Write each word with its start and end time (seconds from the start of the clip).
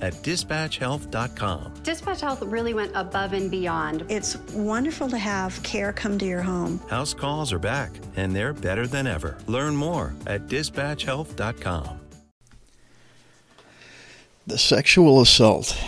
at 0.00 0.14
dispatchhealth.com. 0.14 1.74
Dispatch 1.82 2.20
Health 2.20 2.42
really 2.42 2.74
went 2.74 2.92
above 2.94 3.32
and 3.32 3.50
beyond. 3.50 4.04
It's 4.08 4.36
wonderful 4.52 5.08
to 5.08 5.18
have 5.18 5.62
care 5.62 5.92
come 5.92 6.18
to 6.18 6.26
your 6.26 6.42
home. 6.42 6.78
House 6.88 7.14
calls 7.14 7.52
are 7.52 7.58
back, 7.58 7.90
and 8.16 8.34
they're 8.34 8.52
better 8.52 8.86
than 8.86 9.06
ever. 9.06 9.36
Learn 9.46 9.76
more 9.76 10.14
at 10.26 10.46
dispatchhealth.com. 10.46 12.00
The 14.46 14.58
sexual 14.58 15.20
assault 15.20 15.78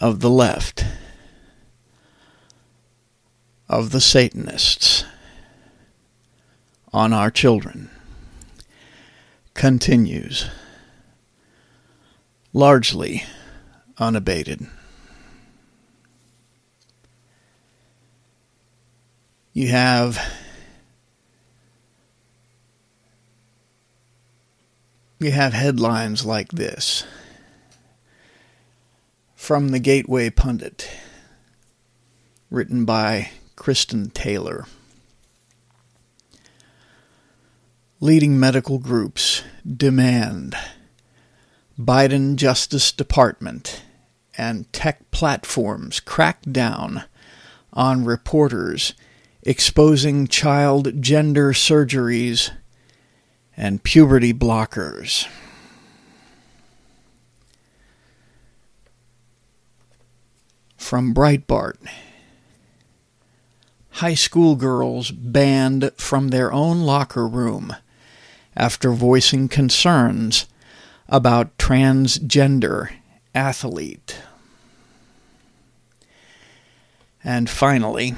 of 0.00 0.20
the 0.20 0.30
left, 0.30 0.84
of 3.68 3.90
the 3.90 4.00
Satanists 4.00 5.04
on 6.92 7.12
our 7.12 7.30
children 7.30 7.90
continues 9.54 10.48
largely 12.54 13.24
unabated. 13.98 14.64
You 19.52 19.68
have 19.68 20.18
you 25.18 25.32
have 25.32 25.52
headlines 25.52 26.24
like 26.24 26.50
this 26.50 27.04
from 29.34 29.70
the 29.70 29.80
Gateway 29.80 30.30
Pundit, 30.30 30.88
written 32.50 32.84
by 32.84 33.30
Kristen 33.56 34.10
Taylor. 34.10 34.66
Leading 38.00 38.38
medical 38.38 38.78
groups 38.78 39.42
demand 39.66 40.56
Biden 41.78 42.36
Justice 42.36 42.92
Department 42.92 43.82
and 44.38 44.72
tech 44.72 45.10
platforms 45.10 46.00
crack 46.00 46.42
down 46.42 47.04
on 47.72 48.04
reporters 48.04 48.94
exposing 49.42 50.26
child 50.28 51.02
gender 51.02 51.52
surgeries 51.52 52.50
and 53.56 53.82
puberty 53.82 54.32
blockers. 54.32 55.26
from 60.84 61.14
Breitbart. 61.14 61.76
High 63.88 64.14
school 64.14 64.54
girls 64.54 65.10
banned 65.10 65.90
from 65.96 66.28
their 66.28 66.52
own 66.52 66.82
locker 66.82 67.26
room 67.26 67.74
after 68.54 68.92
voicing 68.92 69.48
concerns 69.48 70.46
about 71.08 71.56
transgender 71.58 72.90
athlete. 73.34 74.18
And 77.22 77.48
finally, 77.48 78.14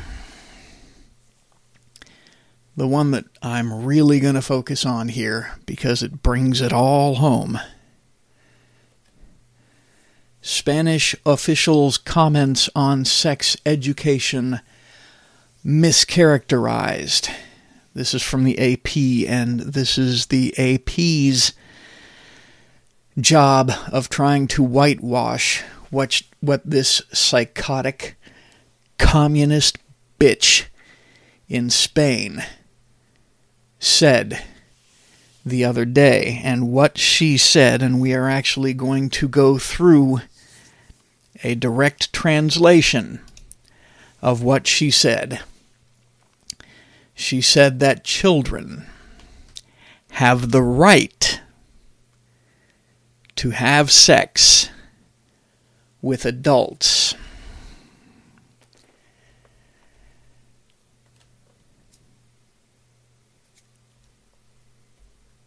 the 2.76 2.86
one 2.86 3.12
that 3.12 3.24
I'm 3.42 3.84
really 3.84 4.20
going 4.20 4.34
to 4.34 4.42
focus 4.42 4.84
on 4.84 5.08
here 5.08 5.52
because 5.64 6.02
it 6.02 6.22
brings 6.22 6.60
it 6.60 6.72
all 6.72 7.16
home 7.16 7.58
Spanish 10.46 11.16
officials' 11.26 11.98
comments 11.98 12.70
on 12.76 13.04
sex 13.04 13.56
education 13.66 14.60
mischaracterized. 15.64 17.28
This 17.94 18.14
is 18.14 18.22
from 18.22 18.44
the 18.44 18.56
AP, 18.56 19.28
and 19.28 19.58
this 19.58 19.98
is 19.98 20.26
the 20.26 20.56
AP's 20.56 21.52
job 23.18 23.72
of 23.90 24.08
trying 24.08 24.46
to 24.48 24.62
whitewash 24.62 25.62
what, 25.90 26.22
what 26.40 26.68
this 26.68 27.02
psychotic 27.12 28.16
communist 28.98 29.78
bitch 30.18 30.66
in 31.48 31.70
Spain 31.70 32.44
said 33.78 34.42
the 35.44 35.64
other 35.64 35.84
day, 35.84 36.40
and 36.42 36.72
what 36.72 36.98
she 36.98 37.36
said, 37.38 37.80
and 37.80 38.00
we 38.00 38.12
are 38.12 38.28
actually 38.28 38.74
going 38.74 39.08
to 39.08 39.28
go 39.28 39.58
through 39.58 40.20
a 41.44 41.54
direct 41.54 42.12
translation 42.12 43.20
of 44.20 44.42
what 44.42 44.66
she 44.66 44.90
said. 44.90 45.40
She 47.14 47.40
said 47.40 47.78
that 47.78 48.02
children 48.02 48.86
have 50.12 50.50
the 50.50 50.62
right 50.62 51.40
to 53.36 53.50
have 53.50 53.90
sex 53.90 54.70
with 56.02 56.24
adults. 56.24 57.14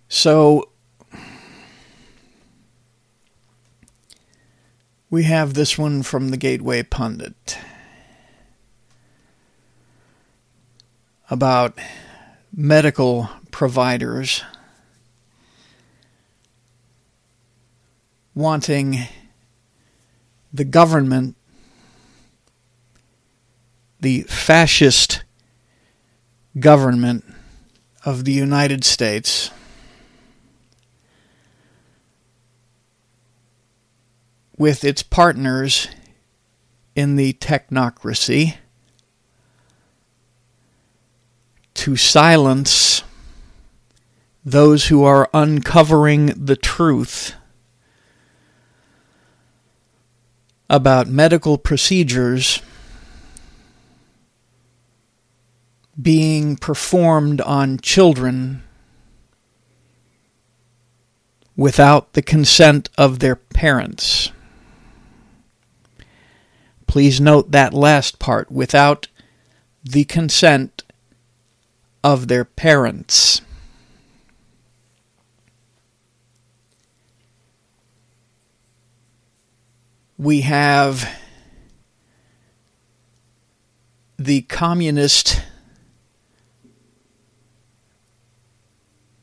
So 0.08 0.70
We 5.12 5.24
have 5.24 5.56
this 5.56 5.76
one 5.76 6.04
from 6.04 6.30
the 6.30 6.38
Gateway 6.38 6.84
Pundit 6.84 7.58
about 11.32 11.80
medical 12.56 13.28
providers 13.50 14.44
wanting 18.40 18.98
the 20.54 20.64
government, 20.64 21.36
the 24.00 24.22
fascist 24.24 25.26
government 26.58 27.26
of 28.06 28.24
the 28.24 28.32
United 28.32 28.86
States, 28.86 29.52
with 34.58 34.86
its 34.86 35.04
partners 35.04 35.90
in 36.96 37.18
the 37.18 37.34
technocracy 37.34 38.56
to 41.74 41.98
silence 41.98 43.04
those 44.46 44.88
who 44.88 45.04
are 45.04 45.30
uncovering 45.34 46.28
the 46.28 46.56
truth 46.56 47.36
about 50.70 51.08
medical 51.08 51.58
procedures 51.58 52.62
being 56.02 56.56
performed 56.56 57.42
on 57.42 57.78
children 57.80 58.64
without 61.56 62.14
the 62.14 62.22
consent 62.22 62.88
of 62.98 63.20
their 63.20 63.36
parents. 63.36 64.32
Please 66.88 67.20
note 67.20 67.52
that 67.52 67.74
last 67.74 68.18
part 68.18 68.50
without 68.52 69.08
the 69.84 70.06
consent 70.06 70.84
of 72.04 72.28
their 72.28 72.46
parents. 72.46 73.42
We 80.22 80.42
have 80.42 81.10
the 84.18 84.42
communist 84.42 85.42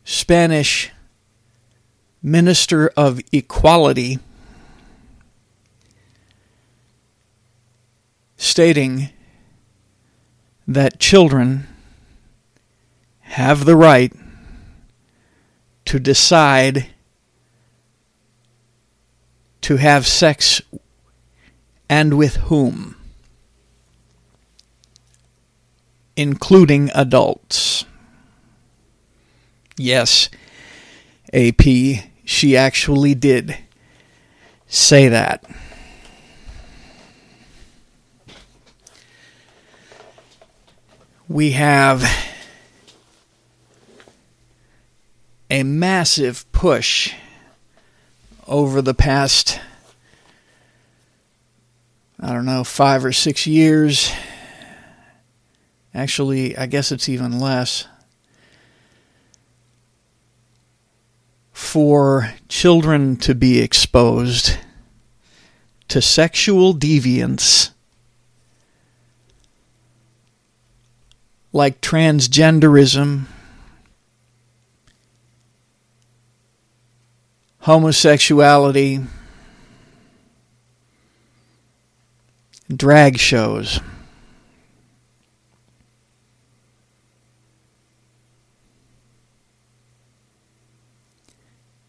Spanish 0.04 0.90
minister 2.22 2.90
of 2.96 3.20
equality, 3.30 4.20
stating 8.38 9.10
that 10.66 10.98
children 10.98 11.66
have 13.20 13.66
the 13.66 13.76
right 13.76 14.14
to 15.84 16.00
decide 16.00 16.86
to 19.60 19.76
have 19.76 20.06
sex 20.06 20.62
and 21.88 22.14
with 22.14 22.36
whom, 22.36 22.96
including 26.16 26.90
adults. 26.94 27.84
Yes, 29.76 30.30
AP, 31.32 31.62
she 32.24 32.56
actually 32.56 33.14
did 33.14 33.58
say 34.66 35.08
that. 35.08 35.44
We 41.28 41.52
have 41.52 42.04
a 45.50 45.62
massive 45.62 46.50
push 46.52 47.14
over 48.46 48.80
the 48.80 48.94
past, 48.94 49.60
I 52.18 52.32
don't 52.32 52.46
know, 52.46 52.64
five 52.64 53.04
or 53.04 53.12
six 53.12 53.46
years. 53.46 54.10
Actually, 55.94 56.56
I 56.56 56.66
guess 56.66 56.92
it's 56.92 57.08
even 57.08 57.38
less. 57.38 57.86
For 61.52 62.34
children 62.48 63.16
to 63.18 63.34
be 63.34 63.60
exposed 63.60 64.56
to 65.88 66.02
sexual 66.02 66.74
deviance 66.74 67.70
like 71.52 71.80
transgenderism 71.80 73.24
homosexuality, 77.60 79.00
drag 82.74 83.18
shows. 83.18 83.80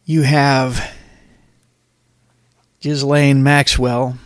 You 0.05 0.21
have 0.21 0.95
Ghislaine 2.79 3.43
Maxwell 3.43 4.17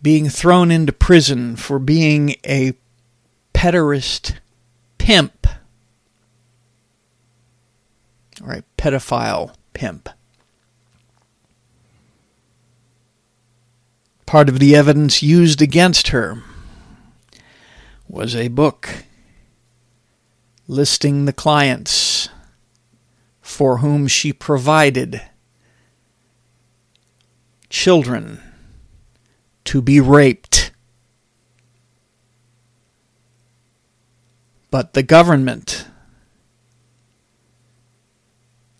being 0.00 0.28
thrown 0.28 0.70
into 0.70 0.92
prison 0.92 1.56
for 1.56 1.80
being 1.80 2.36
a 2.46 2.74
pederast 3.52 4.36
pimp 4.98 5.48
or 8.44 8.52
a 8.52 8.62
pedophile 8.78 9.52
pimp. 9.72 10.08
Part 14.26 14.48
of 14.48 14.58
the 14.58 14.74
evidence 14.74 15.22
used 15.22 15.62
against 15.62 16.08
her 16.08 16.42
was 18.08 18.34
a 18.34 18.48
book 18.48 19.04
listing 20.66 21.24
the 21.24 21.32
clients 21.32 22.28
for 23.40 23.78
whom 23.78 24.08
she 24.08 24.32
provided 24.32 25.22
children 27.70 28.40
to 29.64 29.80
be 29.80 30.00
raped. 30.00 30.72
But 34.72 34.94
the 34.94 35.04
government 35.04 35.86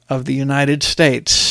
of 0.09 0.25
the 0.25 0.35
United 0.35 0.83
States 0.83 1.46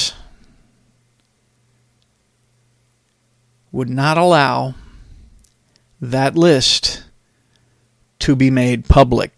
would 3.75 3.89
not 3.89 4.17
allow 4.17 4.73
that 5.99 6.37
list 6.37 7.03
to 8.19 8.33
be 8.33 8.49
made 8.49 8.87
public. 8.87 9.33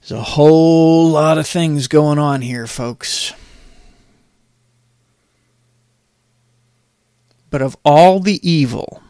There's 0.00 0.10
a 0.10 0.22
whole 0.24 1.08
lot 1.08 1.38
of 1.38 1.46
things 1.46 1.86
going 1.86 2.18
on 2.18 2.42
here, 2.42 2.66
folks. 2.66 3.32
But 7.50 7.62
of 7.62 7.76
all 7.84 8.18
the 8.18 8.40
evil 8.42 9.00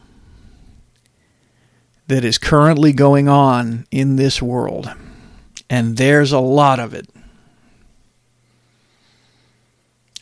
that 2.06 2.22
is 2.22 2.36
currently 2.36 2.92
going 2.92 3.30
on 3.30 3.86
in 3.90 4.16
this 4.16 4.42
world. 4.42 4.92
And 5.70 5.96
there's 5.96 6.32
a 6.32 6.38
lot 6.38 6.78
of 6.78 6.92
it. 6.92 7.13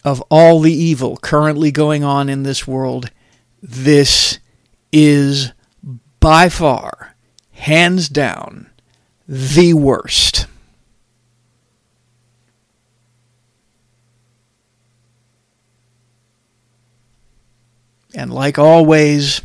Of 0.04 0.20
all 0.30 0.60
the 0.60 0.72
evil 0.72 1.16
currently 1.16 1.70
going 1.70 2.02
on 2.02 2.28
in 2.28 2.42
this 2.42 2.66
world, 2.66 3.10
this 3.62 4.38
is 4.92 5.52
by 6.18 6.48
far, 6.48 7.14
hands 7.52 8.08
down, 8.08 8.70
the 9.28 9.74
worst. 9.74 10.46
And 18.14 18.32
like 18.32 18.58
always, 18.58 19.40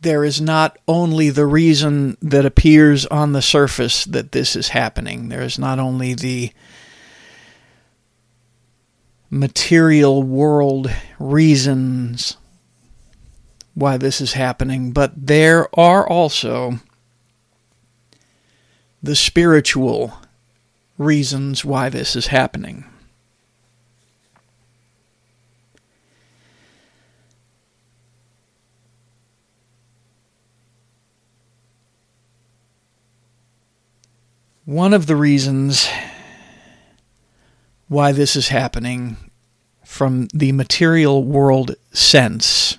there 0.00 0.24
is 0.24 0.40
not 0.40 0.78
only 0.86 1.30
the 1.30 1.46
reason 1.46 2.16
that 2.22 2.46
appears 2.46 3.04
on 3.06 3.32
the 3.32 3.42
surface 3.42 4.04
that 4.04 4.32
this 4.32 4.54
is 4.54 4.68
happening, 4.68 5.28
there 5.28 5.42
is 5.42 5.58
not 5.58 5.78
only 5.78 6.14
the 6.14 6.52
material 9.30 10.22
world 10.22 10.90
reasons 11.18 12.36
why 13.74 13.96
this 13.96 14.20
is 14.20 14.32
happening, 14.32 14.92
but 14.92 15.12
there 15.16 15.68
are 15.78 16.08
also 16.08 16.78
the 19.02 19.16
spiritual 19.16 20.14
reasons 20.96 21.64
why 21.64 21.88
this 21.88 22.16
is 22.16 22.28
happening. 22.28 22.84
One 34.68 34.92
of 34.92 35.06
the 35.06 35.16
reasons 35.16 35.88
why 37.88 38.12
this 38.12 38.36
is 38.36 38.48
happening 38.48 39.16
from 39.82 40.28
the 40.34 40.52
material 40.52 41.24
world 41.24 41.74
sense, 41.94 42.76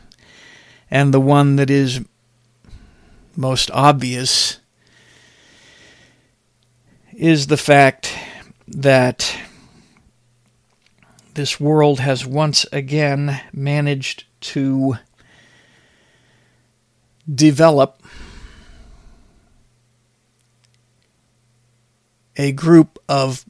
and 0.91 1.12
the 1.12 1.19
one 1.19 1.55
that 1.55 1.72
is 1.72 2.01
most 3.36 3.72
obvious, 3.72 4.60
is 7.12 7.48
the 7.48 7.58
fact 7.58 8.15
that 8.67 9.36
this 11.34 11.60
world 11.60 12.01
has 12.01 12.24
once 12.24 12.67
again 12.72 13.41
managed 13.51 14.25
to 14.41 15.00
develop 17.34 18.03
a 22.39 22.53
group 22.53 22.98
of 23.10 23.46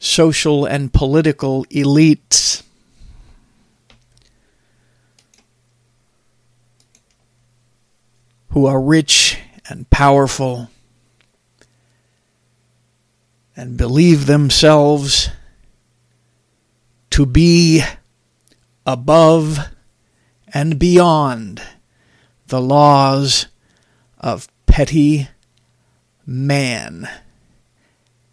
social 0.00 0.64
and 0.64 0.92
political 0.92 1.64
elites. 1.66 2.64
Who 8.50 8.66
are 8.66 8.80
rich 8.80 9.38
and 9.68 9.88
powerful 9.88 10.68
and 13.54 13.76
believe 13.76 14.26
themselves 14.26 15.28
to 17.10 17.24
be 17.24 17.84
above 18.84 19.60
and 20.52 20.76
beyond 20.76 21.62
the 22.48 22.60
laws 22.60 23.46
of 24.18 24.48
petty 24.66 25.28
man 26.26 27.08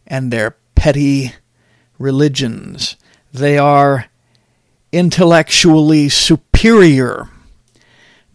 and 0.08 0.32
their 0.32 0.58
petty 0.76 1.34
religions. 1.98 2.96
They 3.32 3.58
are 3.58 4.06
intellectually 4.92 6.10
superior 6.10 7.30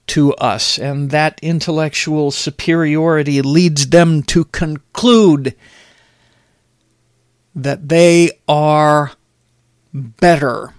to 0.08 0.34
us, 0.34 0.78
and 0.78 1.10
that 1.10 1.38
intellectual 1.42 2.30
superiority 2.30 3.42
leads 3.42 3.90
them 3.90 4.22
to 4.22 4.44
conclude 4.46 5.54
that 7.54 7.88
they 7.88 8.30
are 8.48 9.12
better 9.92 10.72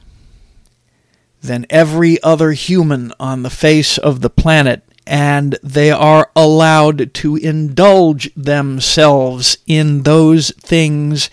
than 1.41 1.65
every 1.69 2.21
other 2.23 2.51
human 2.51 3.13
on 3.19 3.43
the 3.43 3.49
face 3.49 3.97
of 3.97 4.21
the 4.21 4.29
planet, 4.29 4.83
and 5.09 5.57
they 5.63 5.89
are 5.89 6.29
allowed 6.35 7.11
to 7.15 7.35
indulge 7.35 8.31
themselves 8.35 9.57
in 9.65 10.03
those 10.03 10.51
things 10.51 11.31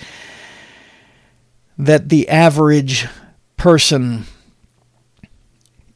that 1.76 2.08
the 2.08 2.26
average 2.30 3.06
person 3.58 4.24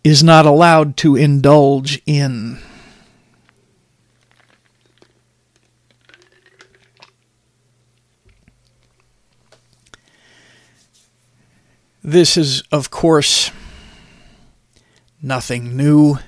is 0.04 0.22
not 0.22 0.44
allowed 0.44 0.98
to 0.98 1.16
indulge 1.16 2.02
in. 2.04 2.58
This 12.04 12.36
is, 12.36 12.62
of 12.70 12.90
course, 12.90 13.50
nothing 15.22 15.78
new. 15.78 16.18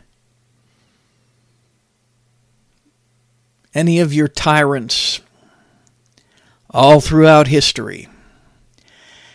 Any 3.74 4.00
of 4.00 4.12
your 4.12 4.28
tyrants 4.28 5.20
all 6.70 7.00
throughout 7.00 7.48
history 7.48 8.08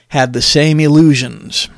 had 0.10 0.34
the 0.34 0.41
same 0.41 0.79
illusions 0.79 1.70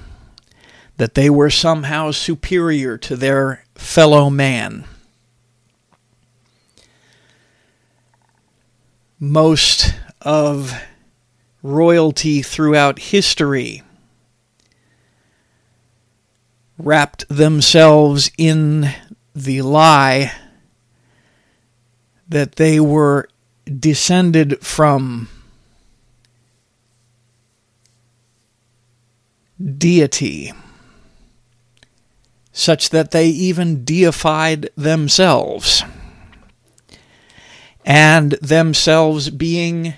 that 0.98 1.16
they 1.16 1.30
were 1.30 1.50
somehow 1.50 2.12
superior 2.12 2.98
to 2.98 3.16
their 3.16 3.63
fellow 3.75 4.30
man. 4.30 4.84
Most 9.20 9.94
of 10.22 10.74
royalty 11.63 12.42
throughout 12.42 13.00
history 13.00 13.84
wrapped 16.78 17.28
themselves 17.30 18.32
in 18.38 18.94
the 19.34 19.62
lie 19.62 20.32
that 22.29 22.55
they 22.55 22.79
were 22.79 23.27
descended 23.79 24.59
from 24.65 25.27
deity, 29.77 30.53
such 32.51 32.89
that 32.91 33.12
they 33.12 33.27
even 33.27 33.83
deified 33.83 34.69
themselves, 34.77 35.83
and 37.86 38.31
themselves 38.33 39.29
being 39.29 39.95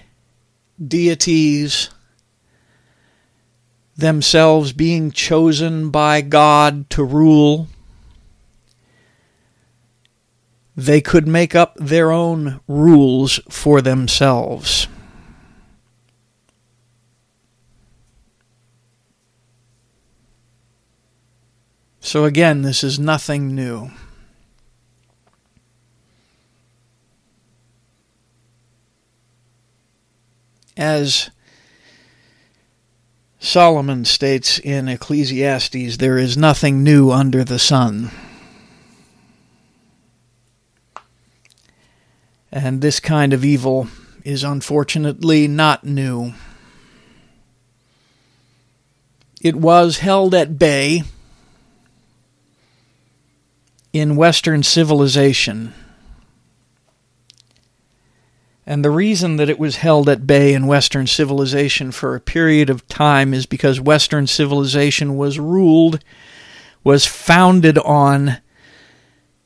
deities 0.85 1.89
themselves 4.01 4.73
being 4.73 5.11
chosen 5.11 5.89
by 5.89 6.21
God 6.21 6.89
to 6.89 7.03
rule. 7.03 7.67
They 10.75 11.01
could 11.01 11.27
make 11.27 11.53
up 11.53 11.75
their 11.75 12.11
own 12.11 12.61
rules 12.67 13.39
for 13.49 13.81
themselves. 13.81 14.87
So, 21.99 22.25
again, 22.25 22.61
this 22.61 22.83
is 22.83 22.99
nothing 22.99 23.53
new. 23.53 23.91
As 30.75 31.29
Solomon 33.39 34.05
states 34.05 34.57
in 34.57 34.87
Ecclesiastes, 34.87 35.97
There 35.97 36.17
is 36.17 36.37
nothing 36.37 36.83
new 36.83 37.11
under 37.11 37.43
the 37.43 37.59
sun. 37.59 38.09
And 42.51 42.81
this 42.81 42.99
kind 42.99 43.33
of 43.33 43.45
evil 43.45 43.87
is 44.23 44.43
unfortunately 44.43 45.47
not 45.47 45.83
new. 45.83 46.33
It 49.41 49.55
was 49.55 49.99
held 49.99 50.35
at 50.35 50.59
bay 50.59 51.03
in 53.93 54.15
Western 54.15 54.63
civilization 54.63 55.73
and 58.65 58.85
the 58.85 58.91
reason 58.91 59.37
that 59.37 59.49
it 59.49 59.59
was 59.59 59.77
held 59.77 60.07
at 60.07 60.27
bay 60.27 60.53
in 60.53 60.67
Western 60.67 61.07
civilization 61.07 61.91
for 61.91 62.15
a 62.15 62.21
period 62.21 62.69
of 62.69 62.87
time 62.87 63.33
is 63.33 63.45
because 63.45 63.81
Western 63.81 64.27
civilization 64.27 65.17
was 65.17 65.39
ruled, 65.39 66.03
was 66.83 67.05
founded 67.05 67.77
on 67.79 68.37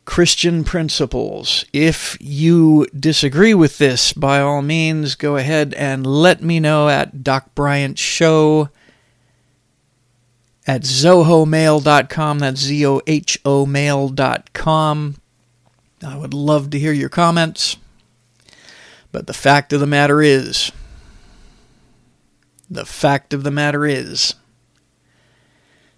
Christian 0.06 0.64
principles. 0.64 1.66
If 1.74 2.18
you 2.22 2.88
disagree 2.98 3.54
with 3.54 3.80
this, 3.80 4.14
by 4.14 4.40
all 4.40 4.62
means, 4.62 5.16
go 5.16 5.36
ahead 5.36 5.74
and 5.74 6.06
let 6.06 6.42
me 6.42 6.60
know 6.60 6.88
at 6.88 7.24
Doc 7.24 7.54
Bryant 7.56 7.98
Show 7.98 8.70
at 10.68 10.82
zohomail.com. 10.82 12.40
That's 12.40 12.62
Z 12.62 12.86
O 12.86 13.02
H 13.08 13.40
O 13.44 13.66
mail.com. 13.66 15.16
I 16.06 16.18
would 16.18 16.34
love 16.34 16.70
to 16.70 16.80
hear 16.80 16.94
your 16.94 17.10
comments. 17.10 17.78
But 19.12 19.28
the 19.28 19.34
fact 19.34 19.74
of 19.74 19.80
the 19.80 19.88
matter 19.88 20.22
is, 20.22 20.72
the 22.70 22.86
fact 22.86 23.34
of 23.34 23.44
the 23.44 23.52
matter 23.52 23.86
is 23.86 24.36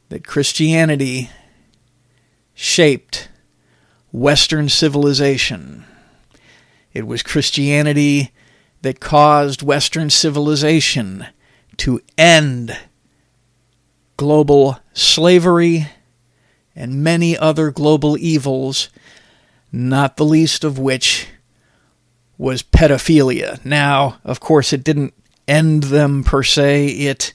that 0.10 0.26
Christianity 0.26 1.30
shaped 2.54 3.30
Western 4.20 4.68
civilization. 4.68 5.86
It 6.94 7.06
was 7.06 7.22
Christianity 7.22 8.32
that 8.82 9.00
caused 9.00 9.62
Western 9.62 10.10
civilization 10.10 11.28
to 11.78 12.02
end 12.18 12.78
global 14.18 14.80
slavery 14.94 15.88
and 16.76 17.04
many 17.04 17.38
other 17.38 17.72
global 17.72 18.18
evils, 18.18 18.90
not 19.72 20.18
the 20.18 20.26
least 20.26 20.64
of 20.64 20.80
which 20.80 21.28
was 22.38 22.64
pedophilia. 22.64 23.64
Now, 23.64 24.18
of 24.24 24.40
course, 24.40 24.74
it 24.74 24.84
didn't 24.84 25.14
end 25.48 25.84
them 25.84 26.24
per 26.24 26.44
se, 26.44 26.88
it 26.88 27.34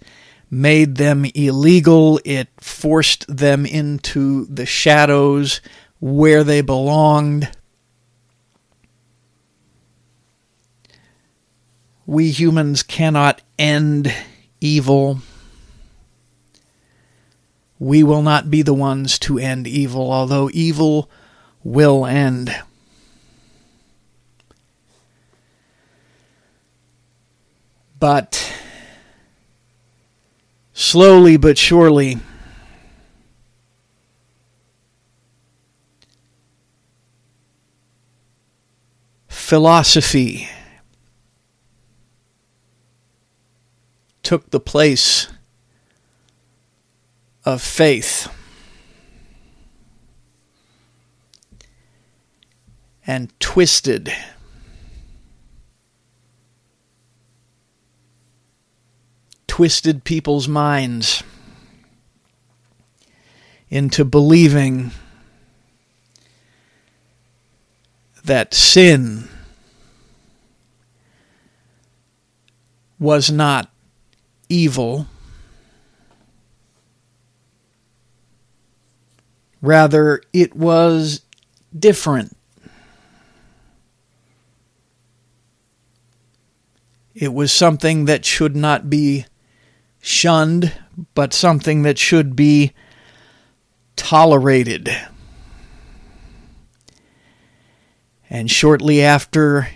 made 0.51 0.97
them 0.97 1.25
illegal, 1.35 2.21
it 2.25 2.49
forced 2.61 3.25
them 3.35 3.65
into 3.65 4.45
the 4.47 4.67
shadows 4.67 5.61
where 6.03 6.43
they 6.43 6.61
belonged. 6.61 7.49
We 12.07 12.33
humans 12.33 12.83
cannot 12.83 13.41
end 13.57 14.13
evil. 14.61 15.21
We 17.79 18.03
will 18.03 18.23
not 18.23 18.51
be 18.51 18.63
the 18.63 18.75
ones 18.75 19.17
to 19.21 19.39
end 19.39 19.69
evil, 19.69 20.11
although 20.11 20.51
evil 20.53 21.09
will 21.63 22.05
end. 22.05 22.53
But 28.01 28.53
slowly 30.73 31.37
but 31.37 31.57
surely, 31.59 32.19
philosophy 39.53 40.49
took 44.23 44.49
the 44.49 44.59
place 44.59 45.29
of 47.45 47.61
faith. 47.61 48.33
And 53.07 53.31
twisted 53.41 54.11
twisted 59.47 60.03
people's 60.05 60.49
minds 60.49 61.23
into 63.69 64.03
believing 64.03 64.93
that 68.25 68.55
sin 68.55 69.29
was 73.03 73.31
not 73.31 73.71
evil, 74.49 75.07
Rather, 79.63 80.21
it 80.33 80.57
was 80.57 81.23
different. 81.79 82.37
It 87.15 87.33
was 87.33 87.53
something 87.53 88.07
that 88.07 88.25
should 88.25 88.57
not 88.57 88.91
be 88.91 89.25
shunned, 90.01 90.73
but 91.15 91.33
something 91.33 91.83
that 91.83 91.97
should 91.97 92.35
be 92.35 92.73
tolerated. 93.95 94.91
And 98.29 98.51
shortly 98.51 99.01
after, 99.01 99.69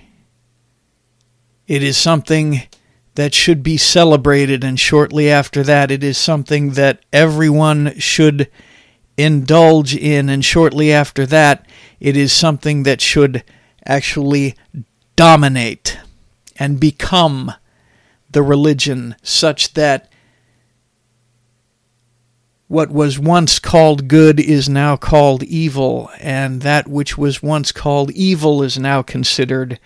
it 1.69 1.85
is 1.85 1.97
something 1.97 2.63
that 3.17 3.35
should 3.35 3.63
be 3.63 3.77
celebrated, 3.77 4.63
and 4.63 4.79
shortly 4.79 5.31
after 5.31 5.63
that, 5.63 5.91
it 5.91 6.05
is 6.05 6.17
something 6.17 6.73
that 6.73 7.01
everyone 7.13 7.99
should 7.99 8.51
indulge 9.17 9.97
in, 9.97 10.29
and 10.29 10.45
shortly 10.45 10.93
after 10.93 11.27
that, 11.27 11.67
it 11.99 12.17
is 12.17 12.33
something 12.33 12.83
that 12.85 13.01
should 13.01 13.43
actually 13.87 14.55
dominate 15.17 15.99
and 16.59 16.79
become 16.79 17.53
the 18.31 18.43
religion 18.43 19.17
such 19.23 19.73
that 19.75 20.13
what 22.69 22.91
was 22.91 23.19
once 23.19 23.59
called 23.59 24.09
good 24.09 24.39
is 24.39 24.69
now 24.69 24.97
called 24.97 25.43
evil, 25.45 26.11
and 26.21 26.61
that 26.63 26.87
which 26.87 27.17
was 27.17 27.43
once 27.43 27.73
called 27.73 28.11
evil 28.11 28.63
is 28.63 28.77
now 28.79 29.01
considered 29.01 29.79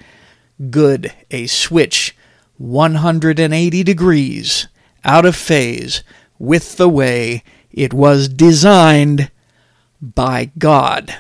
good. 0.70 1.12
A 1.30 1.46
switch 1.46 2.16
180 2.61 3.83
degrees 3.83 4.69
out 5.02 5.25
of 5.25 5.35
phase 5.35 6.05
with 6.38 6.76
the 6.76 6.90
way 6.90 7.43
it 7.71 7.95
was 7.95 8.29
designed 8.29 9.31
by 10.02 10.50
God. 10.59 11.17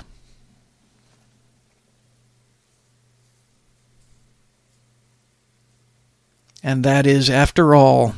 And 6.62 6.84
that 6.84 7.06
is, 7.06 7.30
after 7.30 7.74
all, 7.74 8.14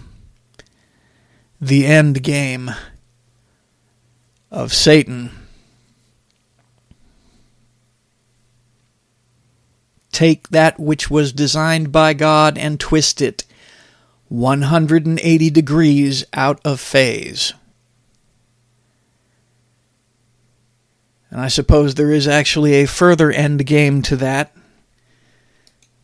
the 1.61 1.87
end 1.87 2.25
game 2.25 2.73
of 4.51 4.73
Satan. 4.73 5.31
Take 10.13 10.51
that 10.51 10.79
which 10.79 11.11
was 11.11 11.33
designed 11.33 11.91
by 11.91 12.13
God 12.13 12.57
and 12.59 12.79
twist 12.79 13.21
it 13.21 13.45
180 14.29 15.51
degrees 15.51 16.25
out 16.33 16.61
of 16.65 16.81
phase. 16.81 17.53
And 21.31 21.41
I 21.41 21.49
suppose 21.49 21.95
there 21.95 22.13
is 22.13 22.29
actually 22.29 22.75
a 22.75 22.87
further 22.87 23.31
end 23.31 23.67
game 23.67 24.03
to 24.03 24.17
that. 24.17 24.55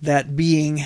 That 0.01 0.37
being 0.37 0.85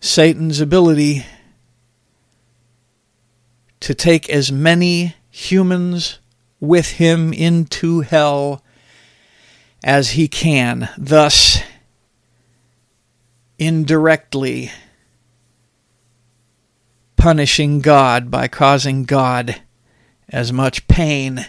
Satan's 0.00 0.60
ability 0.60 1.26
to 3.80 3.94
take 3.94 4.30
as 4.30 4.50
many 4.50 5.14
humans 5.30 6.20
with 6.58 6.92
him 6.92 7.32
into 7.34 8.00
hell 8.00 8.62
as 9.86 10.10
he 10.10 10.26
can, 10.26 10.88
thus 10.98 11.62
indirectly 13.56 14.72
punishing 17.16 17.80
God 17.80 18.28
by 18.28 18.48
causing 18.48 19.04
God 19.04 19.62
as 20.28 20.52
much 20.52 20.88
pain 20.88 21.46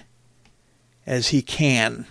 as 1.07 1.29
he 1.29 1.41
can. 1.41 2.05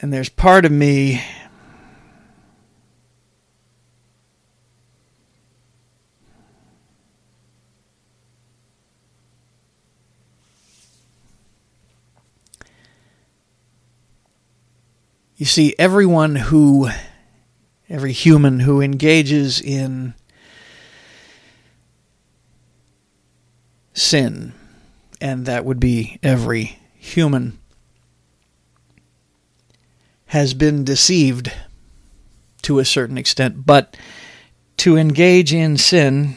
And 0.00 0.12
there's 0.12 0.30
part 0.30 0.64
of 0.64 0.72
me 0.72 1.22
You 15.40 15.46
see, 15.46 15.74
everyone 15.78 16.36
who, 16.36 16.90
every 17.88 18.12
human 18.12 18.60
who 18.60 18.82
engages 18.82 19.58
in 19.58 20.12
sin, 23.94 24.52
and 25.18 25.46
that 25.46 25.64
would 25.64 25.80
be 25.80 26.18
every 26.22 26.78
human, 26.98 27.58
has 30.30 30.54
been 30.54 30.84
deceived 30.84 31.52
to 32.62 32.78
a 32.78 32.84
certain 32.84 33.18
extent. 33.18 33.66
But 33.66 33.96
to 34.76 34.96
engage 34.96 35.52
in 35.52 35.76
sin 35.76 36.36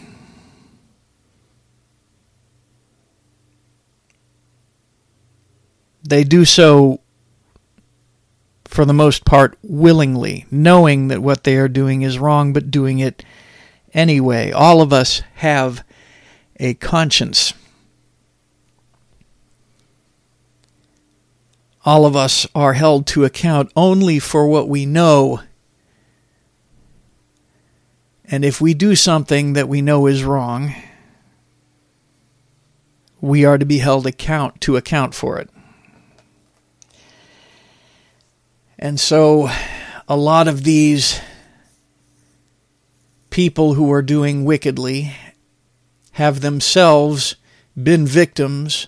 they 6.04 6.24
do 6.24 6.44
so 6.44 7.00
for 8.66 8.84
the 8.84 8.94
most 8.94 9.26
part 9.26 9.58
willingly, 9.62 10.48
knowing 10.50 11.10
that 11.10 11.22
what 11.22 11.44
they 11.44 11.56
are 11.58 11.68
doing 11.68 12.02
is 12.02 12.18
wrong, 12.18 12.52
but 12.52 12.72
doing 12.72 12.98
it 12.98 13.24
anyway. 13.94 14.52
All 14.52 14.82
of 14.82 14.92
us 14.92 15.22
have 15.36 15.86
a 16.60 16.74
conscience. 16.74 17.54
All 21.86 22.06
of 22.06 22.16
us 22.16 22.48
are 22.56 22.74
held 22.74 23.06
to 23.08 23.26
account 23.26 23.72
only 23.76 24.20
for 24.20 24.48
what 24.48 24.70
we 24.70 24.86
know. 24.86 25.42
And 28.26 28.46
if 28.46 28.62
we 28.62 28.74
do 28.74 28.96
something 28.96 29.54
that 29.54 29.68
we 29.68 29.82
know 29.82 30.08
is 30.08 30.24
wrong, 30.24 30.74
we 33.20 33.46
are 33.46 33.58
to 33.58 33.66
be 33.66 33.80
held 33.80 34.08
account 34.08 34.62
to 34.62 34.78
account 34.78 35.14
for 35.14 35.40
it. 35.40 35.50
And 38.80 39.00
so 39.00 39.50
a 40.08 40.18
lot 40.18 40.48
of 40.48 40.64
these 40.64 41.22
people 43.30 43.74
who 43.74 43.92
are 43.92 44.02
doing 44.02 44.46
wickedly 44.46 45.16
have 46.14 46.42
themselves 46.42 47.36
been 47.82 48.06
victims 48.06 48.88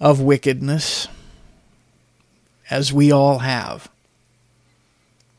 of 0.00 0.20
wickedness, 0.20 1.06
as 2.70 2.92
we 2.92 3.10
all 3.10 3.38
have. 3.38 3.88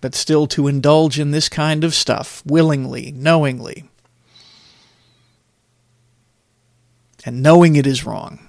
But 0.01 0.15
still 0.15 0.47
to 0.47 0.67
indulge 0.67 1.19
in 1.19 1.31
this 1.31 1.49
kind 1.49 1.83
of 1.83 1.93
stuff 1.93 2.41
willingly, 2.45 3.11
knowingly, 3.11 3.89
and 7.25 7.43
knowing 7.43 7.75
it 7.75 7.85
is 7.85 8.05
wrong, 8.05 8.39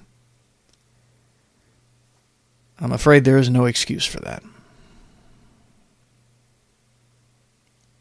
I'm 2.79 2.93
afraid 2.93 3.25
there 3.25 3.37
is 3.37 3.51
no 3.51 3.67
excuse 3.67 4.07
for 4.07 4.21
that. 4.21 4.43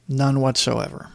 None 0.07 0.39
whatsoever. 0.39 1.09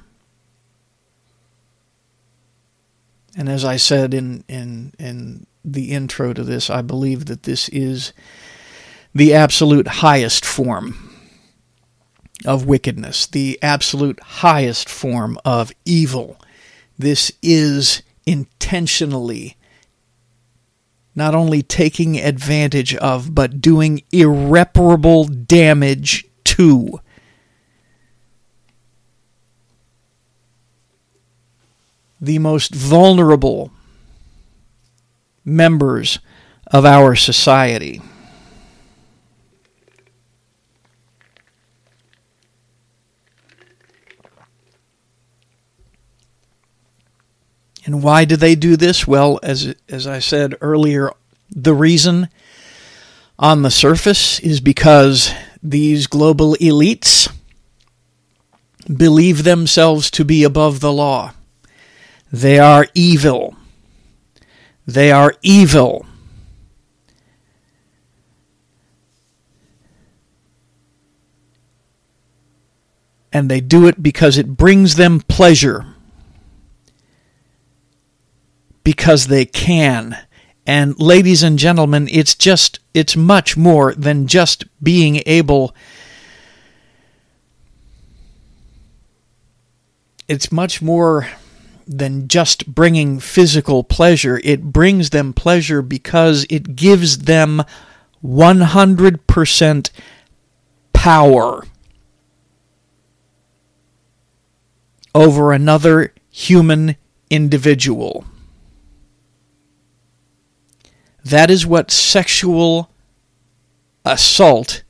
And 3.37 3.48
as 3.48 3.64
I 3.64 3.77
said 3.77 4.14
in, 4.14 4.44
in, 4.48 4.92
in 4.98 5.46
the 5.64 5.92
intro 5.92 6.33
to 6.33 6.44
this, 6.44 6.70
I 6.70 6.83
believe 6.83 7.27
that 7.27 7.44
this 7.44 7.68
is 7.70 8.12
the 9.14 9.33
absolute 9.33 9.87
highest 9.87 10.44
form 10.44 11.11
of 12.44 12.66
wickedness, 12.66 13.27
the 13.27 13.59
absolute 13.62 14.20
highest 14.20 14.88
form 14.88 15.38
of 15.44 15.72
evil. 15.85 16.37
This 16.98 17.33
is 17.42 18.03
intentionally 18.27 19.57
not 21.14 21.35
only 21.35 21.62
taking 21.62 22.18
advantage 22.18 22.94
of, 22.96 23.35
but 23.35 23.61
doing 23.61 24.03
irreparable 24.11 25.24
damage 25.24 26.24
to 26.42 27.00
the 32.20 32.38
most 32.38 32.74
vulnerable 32.74 33.70
members 35.44 36.18
of 36.68 36.85
our 36.85 37.14
society. 37.14 38.00
And 47.85 48.03
why 48.03 48.25
do 48.25 48.37
they 48.37 48.55
do 48.55 48.77
this? 48.77 49.07
Well, 49.07 49.38
as 49.42 49.75
as 49.88 50.07
I 50.07 50.18
said 50.18 50.57
earlier 50.61 51.11
The 51.51 51.75
reason 51.75 52.29
on 53.38 53.62
the 53.62 53.70
surface 53.70 54.40
is 54.40 54.61
because 54.61 55.33
these 55.62 56.07
global 56.07 56.55
elites 56.57 57.31
believe 58.87 59.44
themselves 59.44 60.11
to 60.12 60.25
be 60.25 60.44
above 60.44 60.81
the 60.81 60.92
law. 60.92 61.33
They 62.33 62.59
are 62.59 62.87
evil. 62.94 63.57
They 64.87 65.11
are 65.12 65.35
evil. 65.42 66.07
And 73.33 73.51
they 73.51 73.61
do 73.61 73.87
it 73.87 74.03
because 74.03 74.38
it 74.38 74.57
brings 74.57 74.94
them 74.97 75.20
pleasure. 75.20 75.93
Because 78.85 79.27
they 79.27 79.44
can. 79.44 80.16
And 80.66 80.99
ladies 80.99 81.42
and 81.42 81.59
gentlemen, 81.59 82.09
it's 82.11 82.35
just, 82.35 82.79
it's 82.94 83.16
much 83.16 83.57
more 83.57 83.94
than 83.94 84.27
just 84.27 84.64
being 84.83 85.23
able. 85.27 85.75
It's 90.29 90.51
much 90.53 90.81
more 90.81 91.29
than 91.87 92.29
just 92.29 92.75
bringing 92.75 93.20
physical 93.20 93.85
pleasure. 93.85 94.40
It 94.42 94.73
brings 94.73 95.11
them 95.11 95.35
pleasure 95.35 95.83
because 95.83 96.47
it 96.49 96.77
gives 96.77 97.18
them 97.18 97.62
100% 98.25 99.90
power 100.94 101.64
over 105.14 105.53
another 105.53 106.14
human 106.31 106.97
individual. 107.29 108.25
That 111.25 111.51
is 111.51 111.67
what 111.67 111.91
sexual 111.91 112.91
assault 114.05 114.83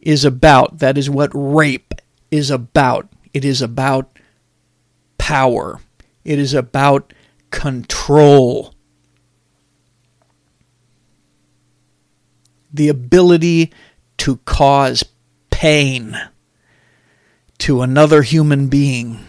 is 0.00 0.24
about. 0.24 0.78
That 0.78 0.98
is 0.98 1.08
what 1.08 1.30
rape 1.32 1.94
is 2.30 2.50
about. 2.50 3.08
It 3.32 3.44
is 3.44 3.62
about 3.62 4.18
power. 5.16 5.80
It 6.24 6.38
is 6.38 6.52
about 6.52 7.14
control. 7.50 8.74
The 12.72 12.88
ability 12.88 13.72
to 14.18 14.36
cause 14.38 15.04
pain 15.50 16.16
to 17.58 17.82
another 17.82 18.22
human 18.22 18.68
being 18.68 19.20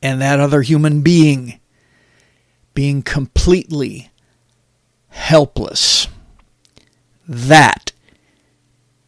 and 0.00 0.20
that 0.20 0.38
other 0.38 0.62
human 0.62 1.02
being 1.02 1.60
being 2.74 3.02
completely 3.02 4.10
helpless. 5.16 6.08
That 7.26 7.90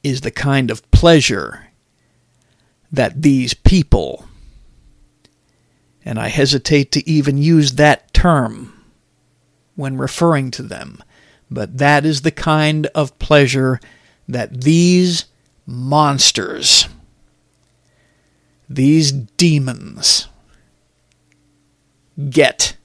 is 0.02 0.22
the 0.22 0.30
kind 0.30 0.70
of 0.70 0.90
pleasure 0.90 1.68
that 2.90 3.22
these 3.22 3.52
people, 3.52 4.26
and 6.04 6.18
I 6.18 6.28
hesitate 6.28 6.90
to 6.92 7.08
even 7.08 7.36
use 7.36 7.74
that 7.74 8.12
term 8.14 8.72
when 9.76 9.98
referring 9.98 10.50
to 10.52 10.62
them, 10.62 11.04
but 11.50 11.76
that 11.78 12.06
is 12.06 12.22
the 12.22 12.32
kind 12.32 12.86
of 12.94 13.16
pleasure 13.18 13.78
that 14.26 14.62
these 14.62 15.26
monsters, 15.66 16.88
these 18.68 19.12
demons, 19.12 20.26
get 22.30 22.77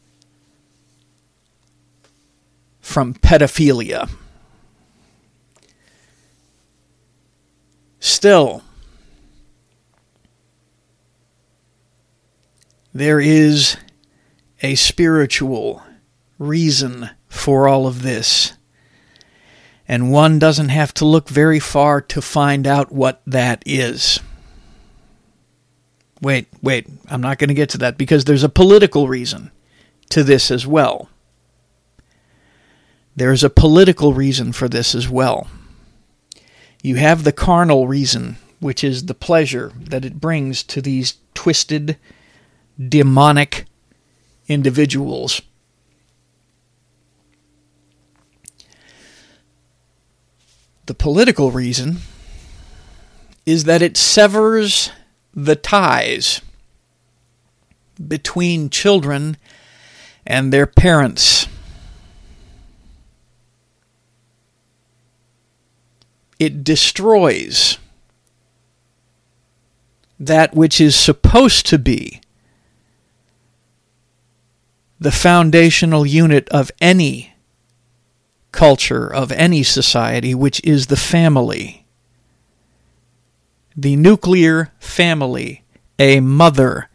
from 2.83 3.13
pedophilia. 3.15 4.09
Still, 7.99 8.61
there 12.93 13.21
is 13.21 13.77
a 14.61 14.75
spiritual 14.75 15.81
reason 16.37 17.09
for 17.29 17.67
all 17.67 17.87
of 17.87 18.01
this. 18.03 18.53
And 19.87 20.11
one 20.11 20.37
doesn't 20.37 20.69
have 20.69 20.93
to 20.95 21.05
look 21.05 21.29
very 21.29 21.59
far 21.59 22.01
to 22.01 22.21
find 22.21 22.67
out 22.67 22.91
what 22.91 23.21
that 23.25 23.63
is. 23.65 24.19
Wait, 26.21 26.47
wait, 26.61 26.87
I'm 27.07 27.21
not 27.21 27.37
going 27.37 27.47
to 27.47 27.53
get 27.53 27.69
to 27.69 27.77
that 27.79 27.97
because 27.97 28.25
there's 28.25 28.43
a 28.43 28.49
political 28.49 29.07
reason 29.07 29.51
to 30.09 30.23
this 30.23 30.51
as 30.51 30.67
well. 30.67 31.09
There's 33.15 33.43
a 33.43 33.49
political 33.49 34.13
reason 34.13 34.53
for 34.53 34.67
this 34.67 34.95
as 34.95 35.07
well. 35.07 35.47
You 36.81 36.95
have 36.95 37.23
the 37.23 37.31
carnal 37.31 37.87
reason, 37.87 38.37
which 38.59 38.83
is 38.83 39.05
the 39.05 39.13
pleasure 39.13 39.71
that 39.77 40.03
it 40.03 40.19
brings 40.19 40.63
to 40.63 40.81
these 40.81 41.15
twisted, 41.33 41.97
demonic 42.77 43.65
individuals. 44.47 45.41
The 50.85 50.93
political 50.93 51.51
reason 51.51 51.99
is 53.45 53.63
that 53.65 53.81
it 53.81 53.95
severs 53.95 54.91
the 55.33 55.55
ties 55.55 56.41
between 58.05 58.69
children 58.69 59.37
and 60.25 60.51
their 60.51 60.67
parents. 60.67 61.42
It 66.43 66.63
destroys 66.63 67.77
that 70.19 70.53
which 70.53 70.81
is 70.81 70.95
supposed 70.95 71.65
to 71.67 71.77
be 71.77 72.21
the 74.99 75.11
foundational 75.11 76.05
unit 76.05 76.49
of 76.49 76.71
any 76.81 77.33
culture, 78.51 79.07
of 79.07 79.31
any 79.31 79.63
society, 79.63 80.35
which 80.35 80.61
is 80.63 80.87
the 80.87 80.97
family 80.97 81.83
the 83.75 83.95
nuclear 83.95 84.71
family, 84.79 85.63
a 85.97 86.19
mother, 86.19 86.89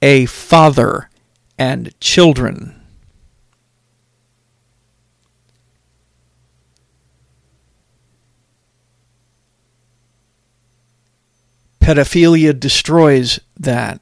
a 0.00 0.26
father, 0.26 1.10
and 1.58 1.98
children. 2.00 2.83
Pedophilia 11.84 12.58
destroys 12.58 13.40
that. 13.58 14.00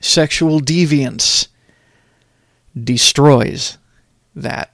Sexual 0.00 0.60
deviance 0.60 1.48
destroys 2.74 3.78
that. 4.34 4.72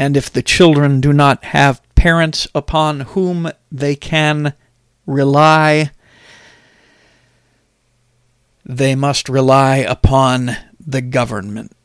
and 0.00 0.16
if 0.16 0.32
the 0.32 0.42
children 0.42 0.98
do 0.98 1.12
not 1.12 1.44
have 1.44 1.82
parents 1.94 2.48
upon 2.54 3.00
whom 3.00 3.50
they 3.70 3.94
can 3.94 4.54
rely, 5.04 5.90
they 8.64 8.94
must 8.94 9.28
rely 9.28 9.76
upon 9.76 10.56
the 10.80 11.02
government. 11.02 11.76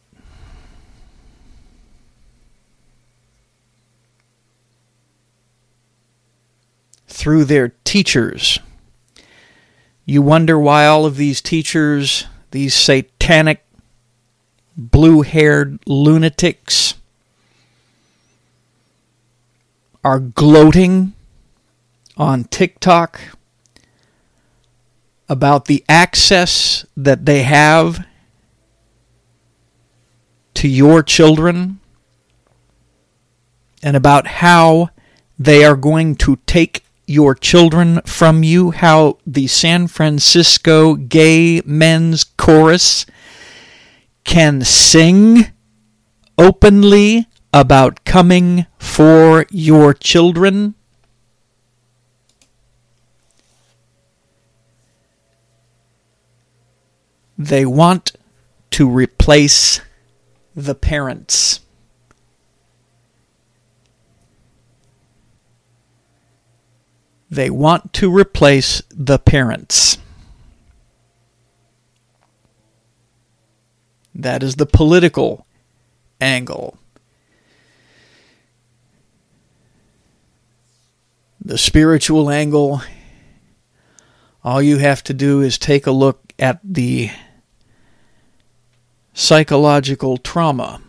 Through 7.15 7.45
their 7.45 7.69
teachers. 7.85 8.59
You 10.03 10.21
wonder 10.21 10.59
why 10.59 10.85
all 10.85 11.05
of 11.05 11.15
these 11.15 11.41
teachers, 11.41 12.25
these 12.51 12.73
satanic, 12.73 13.63
blue 14.75 15.21
haired 15.21 15.79
lunatics, 15.87 16.95
are 20.03 20.19
gloating 20.19 21.13
on 22.17 22.43
TikTok 22.43 23.21
about 25.29 25.65
the 25.65 25.85
access 25.87 26.85
that 26.97 27.25
they 27.25 27.43
have 27.43 28.05
to 30.55 30.67
your 30.67 31.01
children 31.01 31.79
and 33.81 33.95
about 33.95 34.27
how 34.27 34.89
they 35.39 35.63
are 35.63 35.77
going 35.77 36.15
to 36.17 36.37
take 36.45 36.84
your 37.07 37.35
children 37.35 38.01
from 38.05 38.43
you, 38.43 38.71
how 38.71 39.17
the 39.25 39.47
San 39.47 39.87
Francisco 39.87 40.95
Gay 40.95 41.61
Men's 41.65 42.23
Chorus 42.23 43.05
can 44.23 44.61
sing 44.61 45.51
openly 46.37 47.27
about 47.53 48.03
coming 48.05 48.65
for 48.77 49.45
your 49.49 49.93
children. 49.93 50.75
They 57.37 57.65
want 57.65 58.13
to 58.71 58.89
replace 58.89 59.81
the 60.55 60.75
parents. 60.75 61.61
They 67.35 67.49
want 67.49 67.91
to 67.95 68.09
replace 68.09 68.81
the 68.89 69.19
parents. 69.19 69.97
That 74.13 74.41
is 74.41 74.55
the 74.55 74.65
political 74.65 75.45
angle. 76.21 76.77
The 81.43 81.57
spiritual 81.57 82.29
angle, 82.29 82.81
all 84.41 84.61
you 84.61 84.77
have 84.77 85.03
to 85.03 85.13
do 85.13 85.41
is 85.41 85.57
take 85.57 85.85
a 85.85 85.91
look 85.91 86.31
at 86.39 86.61
the 86.63 87.11
psychological 89.13 90.15
trauma 90.15 90.81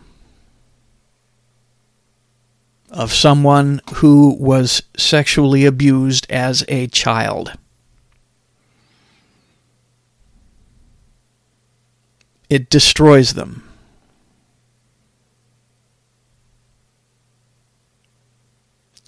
of 2.89 3.13
someone 3.13 3.81
who 3.95 4.35
was 4.39 4.81
sexually 4.95 5.65
abused 5.65 6.25
as 6.29 6.63
a 6.67 6.87
child. 6.87 7.53
It 12.49 12.69
destroys 12.69 13.33
them. 13.33 13.63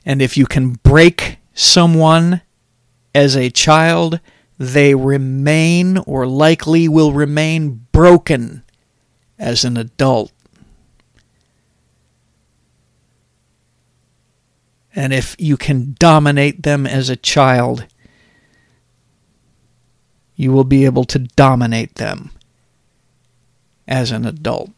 And 0.05 0.21
if 0.21 0.35
you 0.35 0.45
can 0.45 0.71
break 0.71 1.37
someone 1.53 2.41
as 3.13 3.35
a 3.35 3.49
child, 3.49 4.19
they 4.57 4.95
remain 4.95 5.97
or 5.99 6.25
likely 6.27 6.87
will 6.87 7.13
remain 7.13 7.85
broken 7.91 8.63
as 9.37 9.63
an 9.63 9.77
adult. 9.77 10.31
And 14.99 15.13
if 15.13 15.33
you 15.39 15.55
can 15.55 15.95
dominate 15.97 16.63
them 16.63 16.85
as 16.85 17.09
a 17.09 17.15
child, 17.15 17.85
you 20.35 20.51
will 20.51 20.65
be 20.65 20.83
able 20.83 21.05
to 21.05 21.19
dominate 21.19 21.95
them 21.95 22.31
as 23.87 24.11
an 24.11 24.25
adult. 24.25 24.71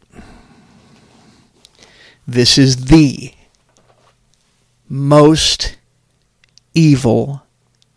This 2.24 2.56
is 2.56 2.84
the 2.84 3.34
most 4.88 5.76
evil 6.72 7.42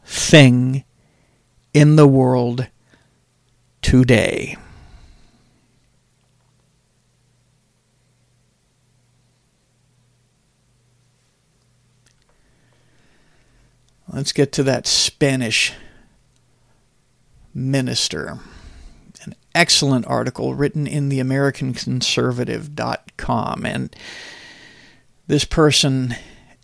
thing 0.04 0.84
in 1.76 1.96
the 1.96 2.08
world 2.08 2.70
today. 3.84 4.58
Let's 14.16 14.32
get 14.32 14.52
to 14.54 14.64
that 14.64 14.88
Spanish 14.88 15.74
minister. 17.54 18.40
An 19.26 19.36
excellent 19.54 20.08
article 20.08 20.56
written 20.56 20.88
in 20.88 21.10
the 21.10 21.20
AmericanConservative.com. 21.20 23.66
And 23.66 23.94
this 25.28 25.44
person 25.44 26.16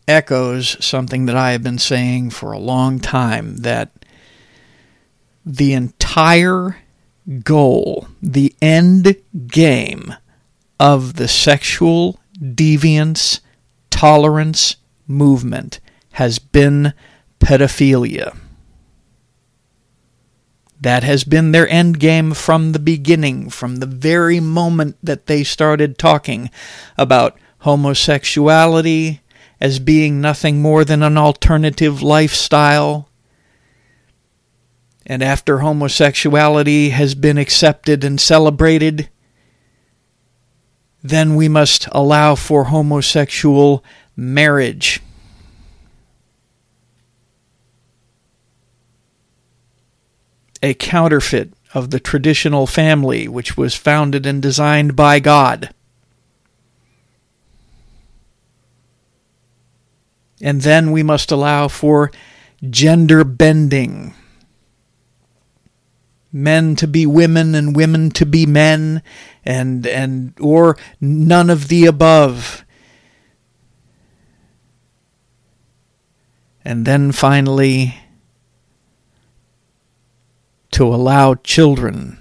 echoes 0.08 0.78
something 0.84 1.26
that 1.26 1.36
I 1.36 1.52
have 1.52 1.62
been 1.62 1.78
saying 1.78 2.30
for 2.30 2.54
a 2.54 2.58
long 2.58 3.02
time 3.02 3.58
that 3.58 3.92
the 5.46 5.74
entire 5.74 6.78
goal, 7.44 8.08
the 8.22 8.56
end 8.62 9.18
game 9.48 10.16
of 10.80 11.16
the 11.16 11.28
sexual 11.28 12.18
deviance 12.42 13.42
tolerance 13.90 14.78
movement 15.06 15.82
has 16.14 16.40
been 16.40 16.94
pedophilia. 17.42 18.38
That 20.80 21.04
has 21.04 21.24
been 21.24 21.52
their 21.52 21.68
end 21.68 22.00
game 22.00 22.34
from 22.34 22.72
the 22.72 22.80
beginning, 22.80 23.50
from 23.50 23.78
the 23.78 23.86
very 23.86 24.40
moment 24.40 24.98
that 25.04 25.28
they 25.28 25.44
started 25.44 25.98
talking 25.98 26.50
about 26.98 27.38
homosexuality 27.60 29.22
as 29.60 29.78
being 29.78 30.20
nothing 30.20 30.62
more 30.62 30.84
than 30.84 31.04
an 31.04 31.18
alternative 31.18 32.02
lifestyle. 32.02 33.10
And 35.06 35.22
after 35.22 35.60
homosexuality 35.60 36.90
has 36.90 37.14
been 37.14 37.38
accepted 37.38 38.04
and 38.04 38.20
celebrated, 38.20 39.10
then 41.04 41.36
we 41.36 41.48
must 41.48 41.88
allow 41.92 42.34
for 42.34 42.66
homosexual 42.66 43.84
marriage. 44.16 45.02
A 50.62 50.74
counterfeit 50.74 51.54
of 51.74 51.90
the 51.90 52.00
traditional 52.00 52.68
family 52.68 53.28
which 53.28 53.58
was 53.58 53.76
founded 53.76 54.26
and 54.26 54.42
designed 54.42 54.96
by 54.96 55.20
God. 55.20 55.74
And 60.42 60.62
then 60.62 60.92
we 60.92 61.04
must 61.04 61.32
allow 61.32 61.68
for 61.68 62.12
gender 62.70 63.24
bending. 63.24 64.14
Men 66.32 66.76
to 66.78 66.88
be 66.88 67.06
women 67.06 67.56
and 67.56 67.76
women 67.76 68.10
to 68.12 68.26
be 68.26 68.46
men 68.46 69.04
and 69.44 69.86
and 69.86 70.34
or 70.40 70.78
none 71.00 71.50
of 71.50 71.68
the 71.68 71.86
above. 71.86 72.64
And 76.64 76.86
then 76.86 77.12
finally 77.12 77.96
to 80.72 80.86
allow 80.88 81.36
children 81.36 82.18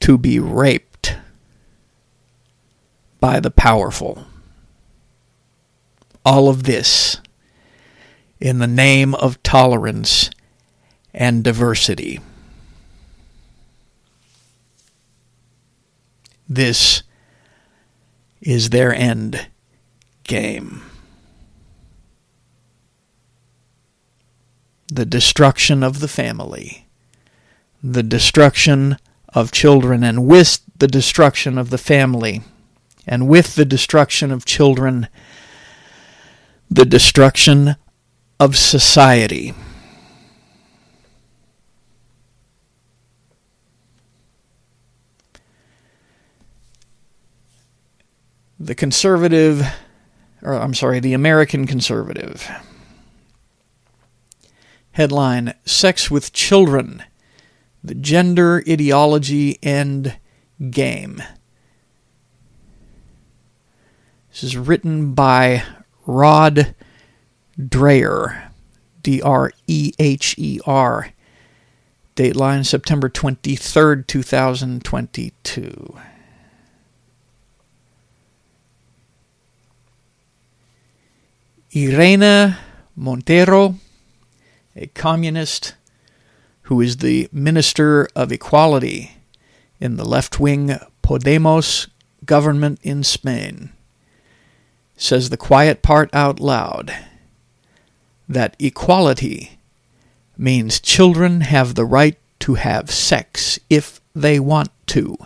to 0.00 0.16
be 0.16 0.38
raped 0.38 1.16
by 3.20 3.40
the 3.40 3.50
powerful. 3.50 4.26
All 6.24 6.48
of 6.48 6.64
this 6.64 7.20
in 8.40 8.58
the 8.58 8.66
name 8.66 9.14
of 9.14 9.42
tolerance 9.42 10.30
and 11.14 11.42
diversity. 11.42 12.20
This 16.48 17.02
is 18.40 18.70
their 18.70 18.94
end 18.94 19.48
game. 20.24 20.82
The 24.88 25.04
destruction 25.04 25.82
of 25.82 26.00
the 26.00 26.08
family, 26.08 26.86
the 27.82 28.02
destruction 28.02 28.96
of 29.30 29.52
children, 29.52 30.04
and 30.04 30.26
with 30.26 30.60
the 30.78 30.86
destruction 30.86 31.58
of 31.58 31.70
the 31.70 31.78
family, 31.78 32.42
and 33.06 33.28
with 33.28 33.54
the 33.54 33.64
destruction 33.64 34.30
of 34.30 34.44
children, 34.44 35.08
the 36.70 36.84
destruction 36.84 37.76
of 38.38 38.56
society. 38.56 39.54
The 48.58 48.74
conservative, 48.74 49.66
or 50.42 50.54
I'm 50.54 50.74
sorry, 50.74 50.98
the 50.98 51.12
American 51.12 51.66
conservative 51.66 52.48
Headline 54.96 55.52
Sex 55.66 56.10
with 56.10 56.32
Children 56.32 57.04
The 57.84 57.94
Gender 57.94 58.64
Ideology 58.66 59.58
and 59.62 60.16
Game. 60.70 61.22
This 64.30 64.42
is 64.42 64.56
written 64.56 65.12
by 65.12 65.64
Rod 66.06 66.74
Dreher, 67.60 68.48
D 69.02 69.20
R 69.20 69.52
E 69.66 69.92
H 69.98 70.34
E 70.38 70.60
R. 70.64 71.10
Dateline 72.16 72.64
September 72.64 73.10
23rd, 73.10 74.06
2022. 74.06 75.98
Irene 81.76 82.56
Montero 82.96 83.74
a 84.76 84.86
communist 84.88 85.74
who 86.62 86.80
is 86.80 86.98
the 86.98 87.28
Minister 87.32 88.08
of 88.14 88.30
Equality 88.30 89.16
in 89.80 89.96
the 89.96 90.04
left 90.04 90.38
wing 90.38 90.78
Podemos 91.02 91.88
government 92.24 92.78
in 92.82 93.02
Spain, 93.02 93.70
says 94.96 95.30
the 95.30 95.36
quiet 95.36 95.82
part 95.82 96.10
out 96.12 96.40
loud 96.40 96.94
that 98.28 98.56
equality 98.58 99.58
means 100.36 100.80
children 100.80 101.42
have 101.42 101.74
the 101.74 101.84
right 101.84 102.18
to 102.40 102.54
have 102.54 102.90
sex 102.90 103.58
if 103.70 104.00
they 104.14 104.38
want 104.40 104.70
to. 104.86 105.16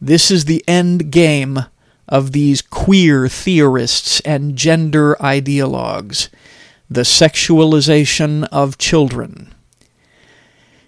This 0.00 0.30
is 0.30 0.44
the 0.44 0.64
end 0.68 1.10
game 1.10 1.64
of 2.10 2.32
these 2.32 2.60
queer 2.60 3.28
theorists 3.28 4.20
and 4.20 4.56
gender 4.56 5.16
ideologues 5.20 6.28
the 6.90 7.02
sexualization 7.02 8.46
of 8.50 8.76
children. 8.76 9.54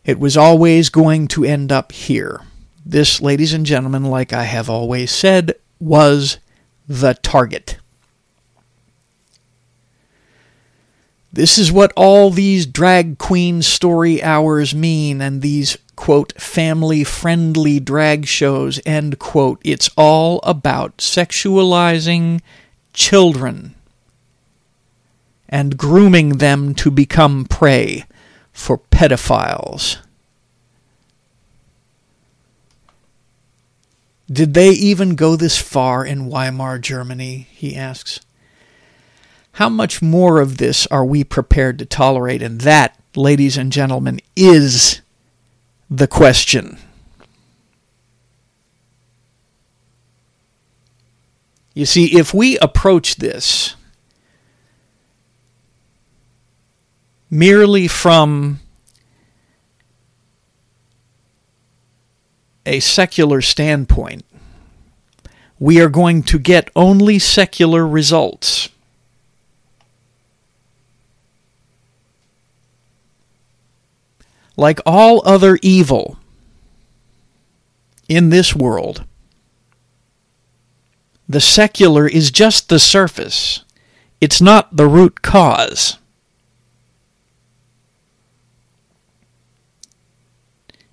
It 0.04 0.18
was 0.18 0.36
always 0.36 0.88
going 0.88 1.28
to 1.28 1.44
end 1.44 1.70
up 1.70 1.92
here. 1.92 2.40
This, 2.84 3.20
ladies 3.20 3.52
and 3.52 3.64
gentlemen, 3.64 4.06
like 4.06 4.32
I 4.32 4.42
have 4.42 4.68
always 4.68 5.12
said, 5.12 5.54
was 5.78 6.38
the 6.88 7.14
target. 7.14 7.78
This 11.32 11.56
is 11.56 11.72
what 11.72 11.92
all 11.96 12.30
these 12.30 12.66
drag 12.66 13.16
queen 13.16 13.62
story 13.62 14.22
hours 14.22 14.74
mean 14.74 15.22
and 15.22 15.40
these, 15.40 15.78
quote, 15.96 16.38
family 16.40 17.04
friendly 17.04 17.80
drag 17.80 18.26
shows, 18.26 18.80
end 18.84 19.18
quote. 19.18 19.58
It's 19.64 19.88
all 19.96 20.40
about 20.42 20.98
sexualizing 20.98 22.42
children 22.92 23.74
and 25.48 25.78
grooming 25.78 26.36
them 26.36 26.74
to 26.74 26.90
become 26.90 27.46
prey 27.46 28.04
for 28.52 28.76
pedophiles. 28.78 29.96
Did 34.30 34.52
they 34.52 34.70
even 34.70 35.14
go 35.14 35.36
this 35.36 35.58
far 35.58 36.04
in 36.04 36.28
Weimar 36.28 36.78
Germany? 36.78 37.48
he 37.50 37.74
asks. 37.74 38.20
How 39.52 39.68
much 39.68 40.00
more 40.00 40.40
of 40.40 40.56
this 40.56 40.86
are 40.86 41.04
we 41.04 41.24
prepared 41.24 41.78
to 41.78 41.86
tolerate? 41.86 42.42
And 42.42 42.62
that, 42.62 42.98
ladies 43.14 43.56
and 43.56 43.70
gentlemen, 43.70 44.20
is 44.34 45.02
the 45.90 46.06
question. 46.06 46.78
You 51.74 51.86
see, 51.86 52.18
if 52.18 52.32
we 52.34 52.58
approach 52.58 53.16
this 53.16 53.76
merely 57.30 57.88
from 57.88 58.60
a 62.66 62.80
secular 62.80 63.40
standpoint, 63.40 64.24
we 65.58 65.80
are 65.80 65.88
going 65.88 66.22
to 66.24 66.38
get 66.38 66.70
only 66.76 67.18
secular 67.18 67.86
results. 67.86 68.68
Like 74.62 74.78
all 74.86 75.22
other 75.24 75.58
evil 75.60 76.18
in 78.08 78.28
this 78.28 78.54
world, 78.54 79.04
the 81.28 81.40
secular 81.40 82.06
is 82.06 82.30
just 82.30 82.68
the 82.68 82.78
surface. 82.78 83.64
It's 84.20 84.40
not 84.40 84.76
the 84.76 84.86
root 84.86 85.20
cause. 85.20 85.98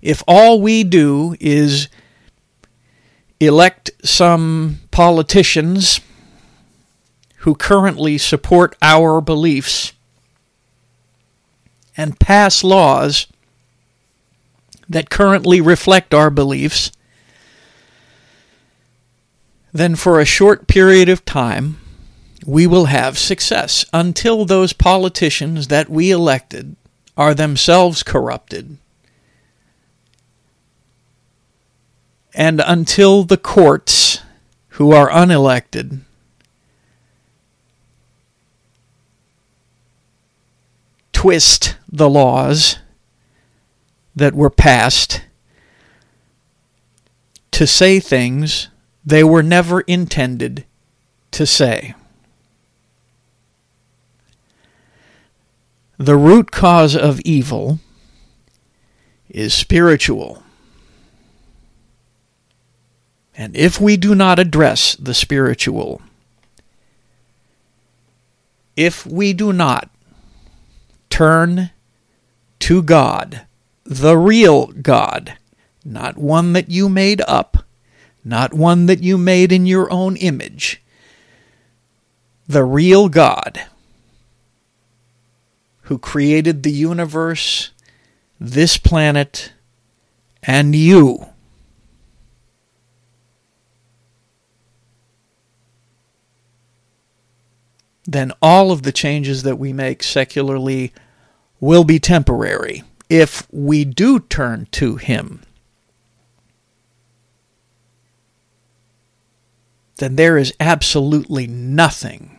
if 0.02 0.22
all 0.26 0.60
we 0.60 0.82
do 0.82 1.36
is 1.40 1.88
elect 3.38 3.90
some 4.02 4.80
politicians 4.90 6.00
who 7.44 7.54
currently 7.54 8.16
support 8.18 8.74
our 8.82 9.20
beliefs 9.20 9.92
and 11.98 12.18
pass 12.18 12.64
laws 12.64 13.26
that 14.90 15.08
currently 15.08 15.60
reflect 15.60 16.12
our 16.12 16.28
beliefs, 16.28 16.92
then 19.72 19.96
for 19.96 20.20
a 20.20 20.26
short 20.26 20.66
period 20.66 21.08
of 21.08 21.24
time 21.24 21.78
we 22.44 22.66
will 22.66 22.86
have 22.86 23.16
success 23.16 23.84
until 23.92 24.44
those 24.44 24.72
politicians 24.72 25.68
that 25.68 25.88
we 25.88 26.10
elected 26.10 26.74
are 27.16 27.34
themselves 27.34 28.02
corrupted. 28.02 28.76
And 32.34 32.62
until 32.64 33.24
the 33.24 33.36
courts, 33.36 34.20
who 34.74 34.92
are 34.92 35.10
unelected, 35.10 36.00
twist 41.12 41.76
the 41.86 42.08
laws 42.08 42.78
that 44.14 44.34
were 44.34 44.50
passed 44.50 45.22
to 47.52 47.66
say 47.66 48.00
things 48.00 48.68
they 49.04 49.24
were 49.24 49.42
never 49.42 49.80
intended 49.82 50.64
to 51.30 51.46
say. 51.46 51.94
The 55.98 56.16
root 56.16 56.50
cause 56.50 56.96
of 56.96 57.20
evil 57.20 57.78
is 59.28 59.52
spiritual. 59.52 60.42
And 63.34 63.56
if 63.56 63.80
we 63.80 63.96
do 63.96 64.14
not 64.14 64.38
address 64.38 64.96
the 64.96 65.14
spiritual, 65.14 66.00
if 68.76 69.06
we 69.06 69.32
do 69.32 69.52
not 69.52 69.90
turn 71.10 71.70
to 72.60 72.82
God, 72.82 73.46
the 73.90 74.16
real 74.16 74.68
God, 74.68 75.36
not 75.84 76.16
one 76.16 76.52
that 76.52 76.70
you 76.70 76.88
made 76.88 77.20
up, 77.22 77.64
not 78.24 78.54
one 78.54 78.86
that 78.86 79.02
you 79.02 79.18
made 79.18 79.50
in 79.50 79.66
your 79.66 79.92
own 79.92 80.16
image, 80.16 80.80
the 82.46 82.62
real 82.62 83.08
God 83.08 83.60
who 85.82 85.98
created 85.98 86.62
the 86.62 86.70
universe, 86.70 87.72
this 88.38 88.78
planet, 88.78 89.52
and 90.40 90.76
you. 90.76 91.26
Then 98.06 98.30
all 98.40 98.70
of 98.70 98.84
the 98.84 98.92
changes 98.92 99.42
that 99.42 99.58
we 99.58 99.72
make 99.72 100.04
secularly 100.04 100.92
will 101.58 101.82
be 101.82 101.98
temporary 101.98 102.84
if 103.10 103.46
we 103.52 103.84
do 103.84 104.20
turn 104.20 104.66
to 104.70 104.96
Him. 104.96 105.42
Then 109.96 110.16
there 110.16 110.38
is 110.38 110.54
absolutely 110.58 111.46
nothing 111.46 112.38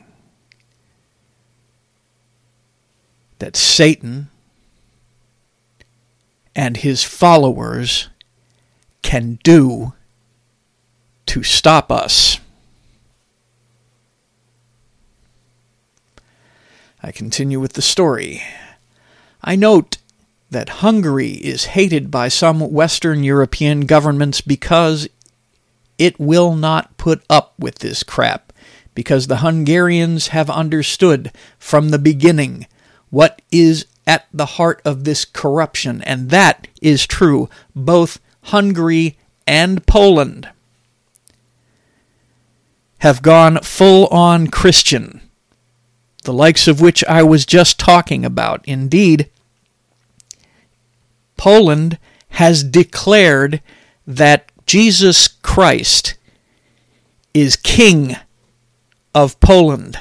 that 3.37 3.55
Satan 3.55 4.29
and 6.55 6.77
his 6.77 7.03
followers 7.03 8.09
can 9.01 9.39
do 9.43 9.93
to 11.25 11.43
stop 11.43 11.91
us. 11.91 12.39
I 17.01 17.11
continue 17.11 17.59
with 17.59 17.73
the 17.73 17.81
story. 17.81 18.43
I 19.43 19.55
note 19.55 19.97
that 20.51 20.69
Hungary 20.69 21.31
is 21.31 21.65
hated 21.65 22.11
by 22.11 22.27
some 22.27 22.59
Western 22.71 23.23
European 23.23 23.81
governments 23.81 24.41
because 24.41 25.09
it 25.97 26.19
will 26.19 26.55
not 26.55 26.97
put 26.97 27.23
up 27.29 27.53
with 27.57 27.79
this 27.79 28.03
crap, 28.03 28.53
because 28.93 29.27
the 29.27 29.37
Hungarians 29.37 30.27
have 30.27 30.49
understood 30.49 31.31
from 31.57 31.89
the 31.89 31.99
beginning 31.99 32.67
what 33.09 33.41
is 33.51 33.85
at 34.05 34.27
the 34.33 34.45
heart 34.45 34.81
of 34.83 35.03
this 35.03 35.25
corruption, 35.25 36.01
and 36.03 36.29
that 36.29 36.67
is 36.81 37.07
true 37.07 37.49
both 37.75 38.19
Hungary 38.43 39.17
and 39.47 39.85
Poland 39.87 40.49
have 42.99 43.21
gone 43.21 43.57
full 43.61 44.07
on 44.07 44.47
Christian 44.47 45.21
the 46.23 46.33
likes 46.33 46.67
of 46.67 46.81
which 46.81 47.03
I 47.05 47.23
was 47.23 47.45
just 47.45 47.79
talking 47.79 48.23
about. 48.25 48.63
Indeed, 48.65 49.29
Poland 51.41 51.97
has 52.29 52.63
declared 52.63 53.63
that 54.05 54.51
Jesus 54.67 55.27
Christ 55.27 56.13
is 57.33 57.55
King 57.55 58.15
of 59.15 59.39
Poland. 59.39 59.97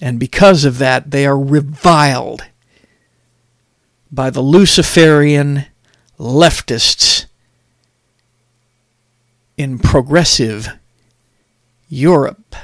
And 0.00 0.18
because 0.18 0.64
of 0.64 0.78
that, 0.78 1.12
they 1.12 1.24
are 1.24 1.38
reviled 1.38 2.42
by 4.10 4.28
the 4.28 4.42
Luciferian 4.42 5.66
leftists 6.18 7.26
in 9.56 9.78
progressive 9.78 10.68
Europe. 11.88 12.56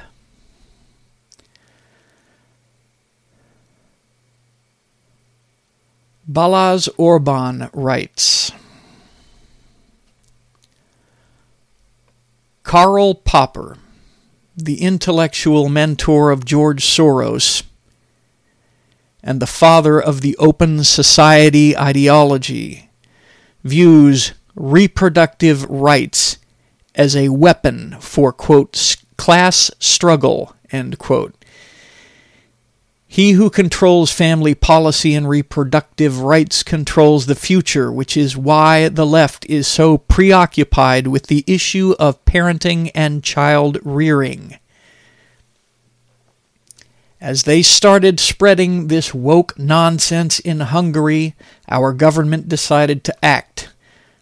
Balazs 6.31 6.91
Orban 6.99 7.71
writes 7.73 8.53
Karl 12.65 13.15
Popper, 13.15 13.79
the 14.55 14.83
intellectual 14.83 15.71
mentor 15.71 16.31
of 16.31 16.45
George 16.45 16.85
Soros 16.85 17.63
and 19.23 19.41
the 19.41 19.47
father 19.47 19.99
of 19.99 20.21
the 20.21 20.37
open 20.37 20.85
society 20.85 21.75
ideology, 21.75 22.91
views 23.65 24.35
reproductive 24.55 25.65
rights 25.65 26.37
as 26.95 27.17
a 27.17 27.31
weapon 27.31 27.97
for, 28.01 28.35
quote, 28.35 28.97
class 29.17 29.71
struggle, 29.79 30.55
end 30.71 30.99
quote. 30.99 31.38
He 33.11 33.33
who 33.33 33.49
controls 33.49 34.13
family 34.13 34.55
policy 34.55 35.15
and 35.15 35.27
reproductive 35.27 36.21
rights 36.21 36.63
controls 36.63 37.25
the 37.25 37.35
future, 37.35 37.91
which 37.91 38.19
is 38.19 38.37
why 38.37 38.91
the 38.91 39.07
left 39.07 39.47
is 39.47 39.67
so 39.67 39.97
preoccupied 39.97 41.07
with 41.07 41.27
the 41.27 41.43
issue 41.47 41.95
of 41.99 42.23
parenting 42.27 42.91
and 42.95 43.25
child 43.25 43.79
rearing. 43.83 44.59
As 47.19 47.45
they 47.45 47.63
started 47.63 48.21
spreading 48.21 48.89
this 48.89 49.15
woke 49.15 49.59
nonsense 49.59 50.39
in 50.39 50.61
Hungary, 50.61 51.35
our 51.69 51.95
government 51.95 52.47
decided 52.47 53.05
to 53.05 53.25
act. 53.25 53.71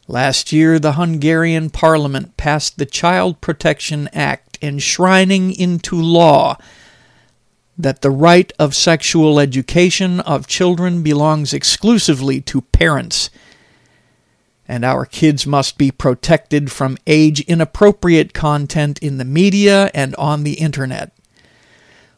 Last 0.07 0.53
year, 0.53 0.78
the 0.78 0.93
Hungarian 0.93 1.70
parliament 1.70 2.37
passed 2.37 2.78
the 2.78 2.87
Child 2.87 3.41
Protection 3.41 4.09
Act, 4.12 4.59
enshrining 4.62 5.53
into 5.53 6.01
law 6.01 6.57
that 7.79 8.03
the 8.03 8.11
right 8.11 8.53
of 8.59 8.74
sexual 8.74 9.39
education 9.39 10.20
of 10.20 10.47
children 10.47 11.03
belongs 11.03 11.53
exclusively 11.53 12.41
to 12.41 12.62
parents, 12.62 13.31
and 14.66 14.85
our 14.85 15.05
kids 15.05 15.47
must 15.47 15.79
be 15.79 15.91
protected 15.91 16.72
from 16.72 16.99
age 17.07 17.41
inappropriate 17.43 18.33
content 18.35 18.99
in 19.01 19.18
the 19.18 19.24
media 19.24 19.91
and 19.95 20.14
on 20.16 20.43
the 20.43 20.55
internet. 20.55 21.12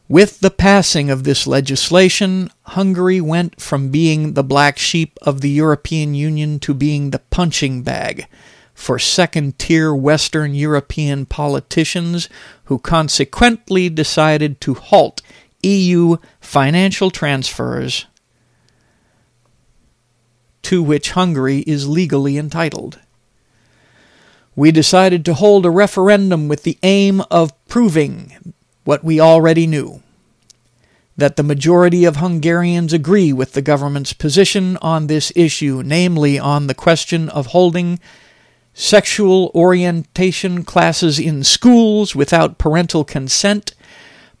With 0.07 0.39
the 0.39 0.49
passing 0.49 1.11
of 1.11 1.23
this 1.23 1.45
legislation, 1.45 2.49
Hungary 2.63 3.21
went 3.21 3.61
from 3.61 3.91
being 3.91 4.33
the 4.33 4.43
black 4.43 4.79
sheep 4.79 5.19
of 5.21 5.41
the 5.41 5.51
European 5.51 6.15
Union 6.15 6.57
to 6.61 6.73
being 6.73 7.11
the 7.11 7.19
punching 7.29 7.83
bag 7.83 8.25
for 8.79 8.97
second 8.97 9.59
tier 9.59 9.93
Western 9.93 10.55
European 10.55 11.25
politicians 11.25 12.29
who 12.63 12.79
consequently 12.79 13.89
decided 13.89 14.61
to 14.61 14.73
halt 14.73 15.21
EU 15.61 16.17
financial 16.39 17.11
transfers 17.11 18.05
to 20.61 20.83
which 20.83 21.11
Hungary 21.11 21.59
is 21.65 21.87
legally 21.87 22.37
entitled. 22.37 22.99
We 24.55 24.71
decided 24.71 25.23
to 25.25 25.33
hold 25.33 25.65
a 25.65 25.69
referendum 25.69 26.47
with 26.47 26.63
the 26.63 26.77
aim 26.83 27.21
of 27.31 27.53
proving 27.67 28.53
what 28.83 29.03
we 29.03 29.19
already 29.19 29.67
knew 29.67 30.03
that 31.19 31.35
the 31.35 31.43
majority 31.43 32.05
of 32.05 32.17
Hungarians 32.17 32.93
agree 32.93 33.33
with 33.33 33.53
the 33.53 33.61
government's 33.61 34.13
position 34.13 34.77
on 34.81 35.07
this 35.07 35.31
issue, 35.35 35.83
namely 35.85 36.39
on 36.39 36.67
the 36.67 36.73
question 36.73 37.29
of 37.29 37.47
holding 37.47 37.99
sexual 38.73 39.51
orientation 39.53 40.63
classes 40.63 41.19
in 41.19 41.43
schools 41.43 42.15
without 42.15 42.57
parental 42.57 43.03
consent, 43.03 43.73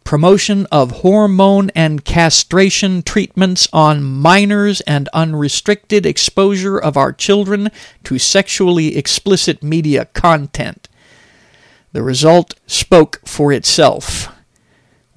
promotion 0.03 0.65
of 0.71 0.91
hormone 0.91 1.69
and 1.75 2.03
castration 2.03 3.03
treatments 3.03 3.67
on 3.71 4.03
minors, 4.03 4.81
and 4.81 5.07
unrestricted 5.13 6.05
exposure 6.05 6.77
of 6.77 6.97
our 6.97 7.13
children 7.13 7.69
to 8.03 8.17
sexually 8.17 8.97
explicit 8.97 9.61
media 9.61 10.05
content. 10.05 10.89
The 11.91 12.03
result 12.03 12.55
spoke 12.67 13.21
for 13.25 13.51
itself 13.51 14.29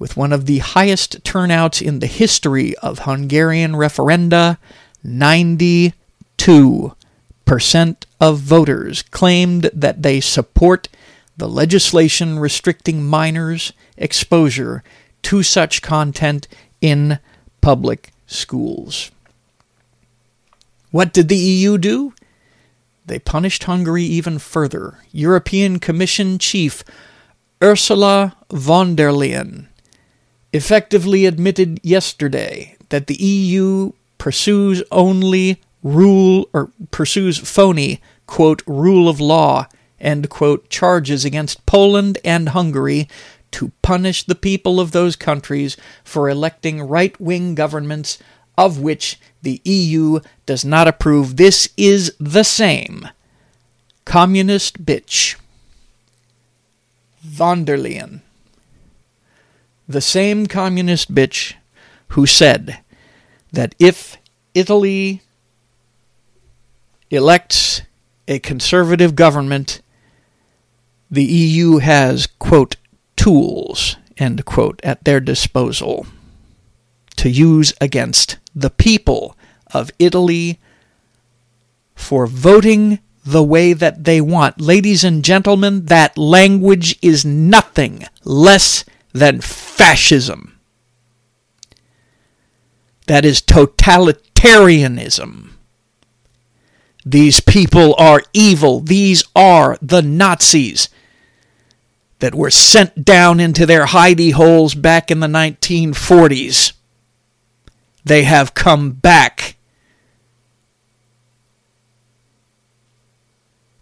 with 0.03 0.17
one 0.17 0.33
of 0.33 0.47
the 0.47 0.57
highest 0.59 1.23
turnouts 1.23 1.81
in 1.81 1.99
the 1.99 2.07
history 2.07 2.75
of 2.79 2.99
Hungarian 2.99 3.71
referenda, 3.71 4.57
92% 5.05 5.93
of 8.19 8.37
voters 8.37 9.01
claimed 9.01 9.69
that 9.73 10.01
they 10.01 10.19
support 10.19 10.89
the 11.37 11.47
legislation 11.47 12.39
restricting 12.39 13.03
minors' 13.03 13.73
exposure 13.97 14.83
to 15.23 15.43
such 15.43 15.81
content 15.81 16.47
in 16.81 17.19
public 17.61 18.11
schools. 18.27 19.11
What 20.91 21.13
did 21.13 21.29
the 21.29 21.37
EU 21.37 21.77
do? 21.77 22.13
They 23.05 23.19
punished 23.19 23.63
Hungary 23.63 24.03
even 24.03 24.37
further. 24.37 24.99
European 25.11 25.79
Commission 25.79 26.37
Chief 26.37 26.83
Ursula 27.61 28.35
von 28.51 28.95
der 28.95 29.11
Leyen 29.11 29.67
effectively 30.51 31.25
admitted 31.25 31.79
yesterday 31.83 32.77
that 32.89 33.07
the 33.07 33.15
EU 33.15 33.91
pursues 34.17 34.83
only 34.91 35.59
rule 35.81 36.47
or 36.53 36.71
pursues 36.91 37.37
phony 37.37 37.99
quote 38.27 38.61
rule 38.67 39.09
of 39.09 39.19
law 39.19 39.67
quote 40.29 40.69
charges 40.69 41.25
against 41.25 41.65
Poland 41.65 42.17
and 42.23 42.49
Hungary 42.49 43.07
to 43.51 43.71
punish 43.81 44.23
the 44.23 44.35
people 44.35 44.79
of 44.79 44.91
those 44.91 45.15
countries 45.15 45.77
for 46.03 46.29
electing 46.29 46.81
right-wing 46.81 47.55
governments 47.55 48.19
of 48.57 48.79
which 48.79 49.19
the 49.41 49.61
EU 49.63 50.19
does 50.45 50.65
not 50.65 50.87
approve. 50.87 51.37
This 51.37 51.69
is 51.77 52.13
the 52.19 52.43
same. 52.43 53.07
Communist 54.05 54.85
bitch. 54.85 55.35
Von 57.21 57.65
der 57.65 57.77
Leyen. 57.77 58.21
The 59.87 60.01
same 60.01 60.47
communist 60.47 61.13
bitch 61.13 61.53
who 62.09 62.25
said 62.25 62.79
that 63.51 63.75
if 63.79 64.17
Italy 64.53 65.21
elects 67.09 67.81
a 68.27 68.39
conservative 68.39 69.15
government, 69.15 69.81
the 71.13 71.23
EU 71.23 71.77
has, 71.77 72.25
quote, 72.25 72.75
tools, 73.15 73.97
end 74.17 74.43
quote, 74.45 74.81
at 74.83 75.03
their 75.03 75.19
disposal 75.19 76.07
to 77.17 77.29
use 77.29 77.71
against 77.79 78.39
the 78.55 78.71
people 78.71 79.37
of 79.71 79.91
Italy 79.99 80.59
for 81.93 82.25
voting 82.25 82.97
the 83.23 83.43
way 83.43 83.73
that 83.73 84.05
they 84.05 84.19
want. 84.19 84.59
Ladies 84.59 85.03
and 85.03 85.23
gentlemen, 85.23 85.85
that 85.85 86.17
language 86.17 86.97
is 87.03 87.23
nothing 87.23 88.05
less 88.23 88.83
than 89.11 89.39
fascism. 89.39 90.57
That 93.05 93.23
is 93.23 93.39
totalitarianism. 93.39 95.51
These 97.05 97.39
people 97.39 97.93
are 97.99 98.23
evil. 98.33 98.79
These 98.79 99.23
are 99.35 99.77
the 99.79 100.01
Nazis 100.01 100.89
that 102.23 102.33
were 102.33 102.49
sent 102.49 103.03
down 103.03 103.41
into 103.41 103.65
their 103.65 103.85
hidey 103.85 104.31
holes 104.31 104.75
back 104.75 105.11
in 105.11 105.19
the 105.19 105.27
1940s. 105.27 106.71
They 108.05 108.23
have 108.23 108.53
come 108.53 108.91
back. 108.91 109.57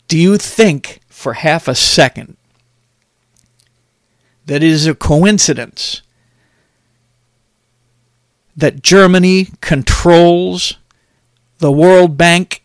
Do 0.08 0.18
you 0.18 0.40
think 0.40 1.02
for 1.08 1.34
half 1.34 1.68
a 1.68 1.76
second 1.76 2.36
that 4.48 4.64
it 4.64 4.72
is 4.72 4.88
a 4.88 4.96
coincidence 4.96 6.02
that 8.58 8.82
Germany 8.82 9.50
controls 9.62 10.78
the 11.60 11.72
World 11.72 12.18
Bank? 12.18 12.64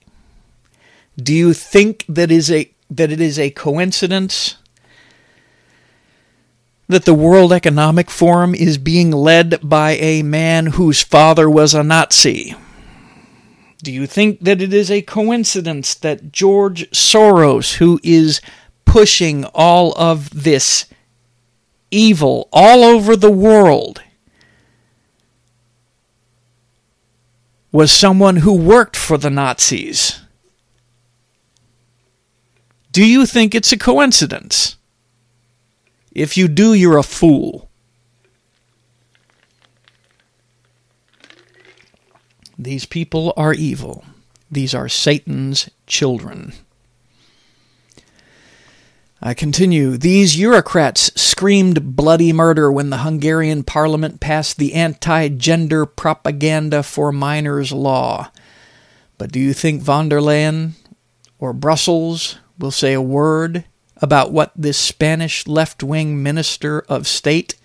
Do 1.18 1.34
you 1.34 1.52
think 1.52 2.06
that 2.08 2.30
is 2.30 2.50
a 2.50 2.72
that 2.88 3.12
it 3.12 3.20
is 3.20 3.38
a 3.38 3.50
coincidence 3.50 4.56
that 6.88 7.04
the 7.04 7.14
World 7.14 7.52
Economic 7.52 8.10
Forum 8.10 8.54
is 8.54 8.78
being 8.78 9.10
led 9.10 9.58
by 9.62 9.92
a 9.92 10.22
man 10.22 10.66
whose 10.66 11.02
father 11.02 11.48
was 11.50 11.74
a 11.74 11.82
Nazi? 11.82 12.54
Do 13.82 13.92
you 13.92 14.06
think 14.06 14.40
that 14.40 14.62
it 14.62 14.72
is 14.72 14.90
a 14.90 15.02
coincidence 15.02 15.94
that 15.94 16.32
George 16.32 16.90
Soros, 16.90 17.74
who 17.74 18.00
is 18.02 18.40
pushing 18.84 19.44
all 19.46 19.92
of 19.96 20.30
this 20.42 20.86
evil 21.90 22.48
all 22.52 22.82
over 22.82 23.16
the 23.16 23.30
world 23.30 24.02
was 27.72 27.92
someone 27.92 28.36
who 28.36 28.54
worked 28.54 28.96
for 28.96 29.18
the 29.18 29.28
Nazis. 29.28 30.20
Do 32.90 33.04
you 33.04 33.26
think 33.26 33.54
it's 33.54 33.72
a 33.72 33.76
coincidence? 33.76 34.76
If 36.16 36.38
you 36.38 36.48
do, 36.48 36.72
you're 36.72 36.96
a 36.96 37.02
fool. 37.02 37.68
These 42.58 42.86
people 42.86 43.34
are 43.36 43.52
evil. 43.52 44.02
These 44.50 44.74
are 44.74 44.88
Satan's 44.88 45.68
children. 45.86 46.54
I 49.20 49.34
continue. 49.34 49.98
These 49.98 50.38
Eurocrats 50.38 51.18
screamed 51.18 51.94
bloody 51.94 52.32
murder 52.32 52.72
when 52.72 52.88
the 52.88 53.04
Hungarian 53.04 53.62
parliament 53.62 54.18
passed 54.18 54.56
the 54.56 54.72
anti 54.72 55.28
gender 55.28 55.84
propaganda 55.84 56.82
for 56.82 57.12
minors 57.12 57.72
law. 57.72 58.30
But 59.18 59.32
do 59.32 59.38
you 59.38 59.52
think 59.52 59.82
von 59.82 60.08
der 60.08 60.20
Leyen 60.20 60.76
or 61.38 61.52
Brussels 61.52 62.38
will 62.58 62.70
say 62.70 62.94
a 62.94 63.02
word 63.02 63.66
about 63.98 64.32
what 64.32 64.52
this 64.56 64.78
Spanish 64.78 65.46
left 65.46 65.82
wing 65.82 66.22
minister 66.22 66.80
of 66.88 67.06
state 67.06 67.56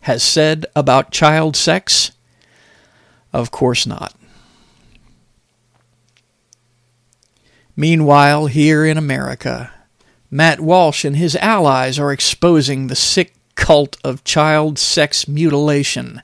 has 0.00 0.22
said 0.22 0.66
about 0.76 1.10
child 1.10 1.56
sex? 1.56 2.12
Of 3.32 3.50
course 3.50 3.86
not. 3.86 4.14
Meanwhile, 7.76 8.46
here 8.46 8.84
in 8.84 8.98
America, 8.98 9.72
Matt 10.30 10.60
Walsh 10.60 11.04
and 11.04 11.16
his 11.16 11.36
allies 11.36 11.98
are 11.98 12.12
exposing 12.12 12.86
the 12.86 12.96
sick 12.96 13.34
cult 13.54 13.96
of 14.02 14.24
child 14.24 14.78
sex 14.78 15.28
mutilation 15.28 16.22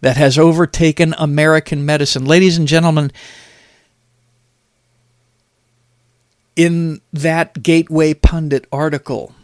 that 0.00 0.16
has 0.16 0.38
overtaken 0.38 1.14
American 1.18 1.84
medicine. 1.84 2.24
Ladies 2.24 2.58
and 2.58 2.66
gentlemen, 2.66 3.10
in 6.56 7.02
that 7.12 7.62
Gateway 7.62 8.14
Pundit 8.14 8.66
article, 8.72 9.34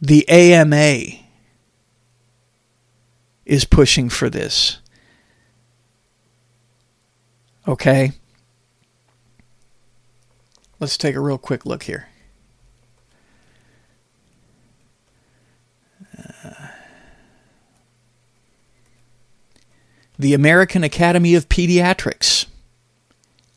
the 0.00 0.26
AMA 0.28 1.20
is 3.44 3.64
pushing 3.64 4.08
for 4.08 4.30
this. 4.30 4.78
Okay? 7.66 8.12
Let's 10.80 10.96
take 10.96 11.14
a 11.14 11.20
real 11.20 11.38
quick 11.38 11.66
look 11.66 11.82
here. 11.82 12.08
The 20.18 20.34
American 20.34 20.82
Academy 20.82 21.36
of 21.36 21.48
Pediatrics 21.48 22.46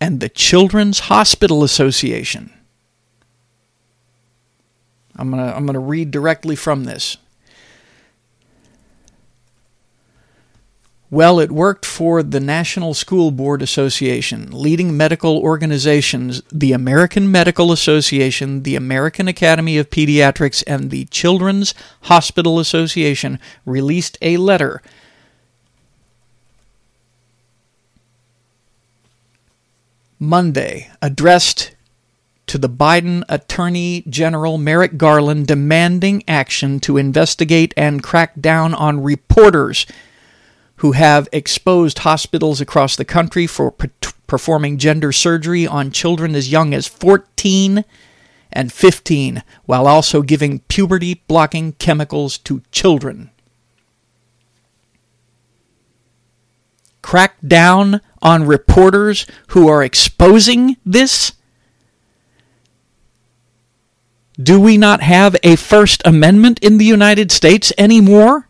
and 0.02 0.20
the 0.20 0.28
Children's 0.28 1.02
Hospital 1.02 1.64
Association. 1.64 2.52
I'm 5.16 5.30
going 5.30 5.46
to 5.46 5.56
I'm 5.56 5.68
going 5.68 5.76
to 5.76 5.80
read 5.80 6.10
directly 6.10 6.56
from 6.56 6.86
this. 6.86 7.18
Well, 11.12 11.42
it 11.42 11.52
worked 11.52 11.86
for 11.86 12.24
the 12.24 12.40
National 12.40 12.94
School 12.94 13.32
Board 13.32 13.62
Association, 13.62 14.50
leading 14.50 14.96
medical 14.96 15.38
organizations, 15.38 16.42
the 16.54 16.72
American 16.72 17.30
Medical 17.30 17.74
Association, 17.74 18.64
the 18.64 18.78
American 18.78 19.28
Academy 19.28 19.78
of 19.78 19.90
Pediatrics, 19.90 20.64
and 20.66 20.90
the 20.90 21.04
Children's 21.06 21.76
Hospital 22.04 22.60
Association 22.60 23.40
released 23.66 24.18
a 24.22 24.38
letter 24.38 24.82
Monday 30.22 30.88
addressed 31.02 31.76
to 32.46 32.60
the 32.60 32.70
Biden 32.70 33.24
Attorney 33.28 34.04
General 34.08 34.60
Merrick 34.60 34.96
Garland 34.96 35.48
demanding 35.48 36.24
action 36.28 36.80
to 36.82 36.98
investigate 36.98 37.74
and 37.76 38.04
crack 38.04 38.40
down 38.40 38.76
on 38.76 39.02
reporters 39.02 39.88
who 40.76 40.92
have 40.92 41.28
exposed 41.32 42.00
hospitals 42.00 42.62
across 42.62 42.96
the 42.96 43.04
country 43.04 43.48
for 43.48 43.72
performing 44.28 44.78
gender 44.78 45.12
surgery 45.12 45.66
on 45.66 45.90
children 45.90 46.36
as 46.36 46.52
young 46.52 46.72
as 46.76 46.86
14 46.86 47.84
and 48.54 48.72
15, 48.72 49.42
while 49.66 49.88
also 49.88 50.22
giving 50.22 50.60
puberty 50.68 51.16
blocking 51.28 51.74
chemicals 51.74 52.38
to 52.38 52.62
children. 52.72 53.32
Crack 57.02 57.38
down 57.46 58.02
on 58.22 58.46
reporters 58.46 59.26
who 59.48 59.68
are 59.68 59.84
exposing 59.84 60.78
this? 60.86 61.34
Do 64.42 64.60
we 64.60 64.78
not 64.78 65.02
have 65.02 65.36
a 65.44 65.56
First 65.56 66.02
Amendment 66.06 66.60
in 66.60 66.78
the 66.78 66.86
United 66.86 67.32
States 67.32 67.72
anymore? 67.78 68.48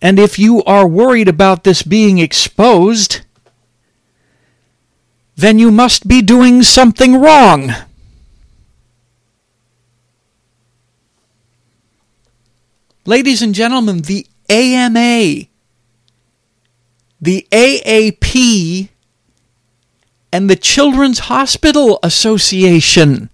And 0.00 0.18
if 0.18 0.38
you 0.38 0.64
are 0.64 0.86
worried 0.86 1.28
about 1.28 1.62
this 1.62 1.82
being 1.82 2.18
exposed, 2.18 3.20
then 5.36 5.60
you 5.60 5.70
must 5.70 6.08
be 6.08 6.20
doing 6.22 6.62
something 6.62 7.20
wrong. 7.20 7.72
Ladies 13.04 13.42
and 13.42 13.54
gentlemen, 13.54 14.02
the 14.02 14.26
AMA, 14.48 15.46
the 17.22 17.46
AAP, 17.52 18.88
and 20.32 20.50
the 20.50 20.56
Children's 20.56 21.20
Hospital 21.20 22.00
Association. 22.02 23.30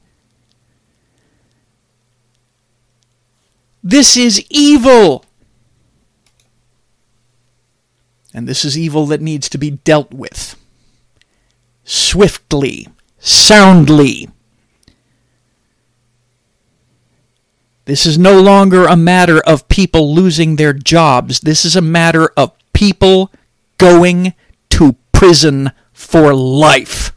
This 3.83 4.15
is 4.15 4.45
evil. 4.51 5.25
And 8.35 8.47
this 8.47 8.63
is 8.63 8.77
evil 8.79 9.07
that 9.07 9.23
needs 9.23 9.49
to 9.49 9.57
be 9.57 9.71
dealt 9.71 10.13
with 10.13 10.55
swiftly, 11.85 12.89
soundly. 13.19 14.29
This 17.87 18.05
is 18.05 18.19
no 18.19 18.39
longer 18.39 18.85
a 18.85 18.97
matter 18.97 19.41
of 19.41 19.67
people 19.69 20.15
losing 20.15 20.57
their 20.57 20.75
jobs. 20.75 21.41
This 21.41 21.65
is 21.65 21.75
a 21.75 21.81
matter 21.81 22.31
of 22.37 22.53
people 22.75 23.33
going 23.79 24.35
to 24.71 24.97
prison 25.13 25.73
for 25.93 26.35
life. 26.35 27.13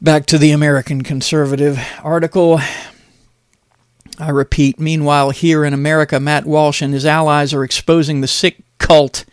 Back 0.00 0.26
to 0.26 0.38
the 0.38 0.52
American 0.52 1.02
Conservative 1.02 1.78
article. 2.02 2.60
I 4.18 4.30
repeat, 4.30 4.80
meanwhile, 4.80 5.30
here 5.30 5.64
in 5.64 5.74
America, 5.74 6.18
Matt 6.18 6.46
Walsh 6.46 6.80
and 6.80 6.94
his 6.94 7.04
allies 7.04 7.52
are 7.52 7.64
exposing 7.64 8.20
the 8.20 8.28
sick 8.28 8.58
cult 8.78 9.24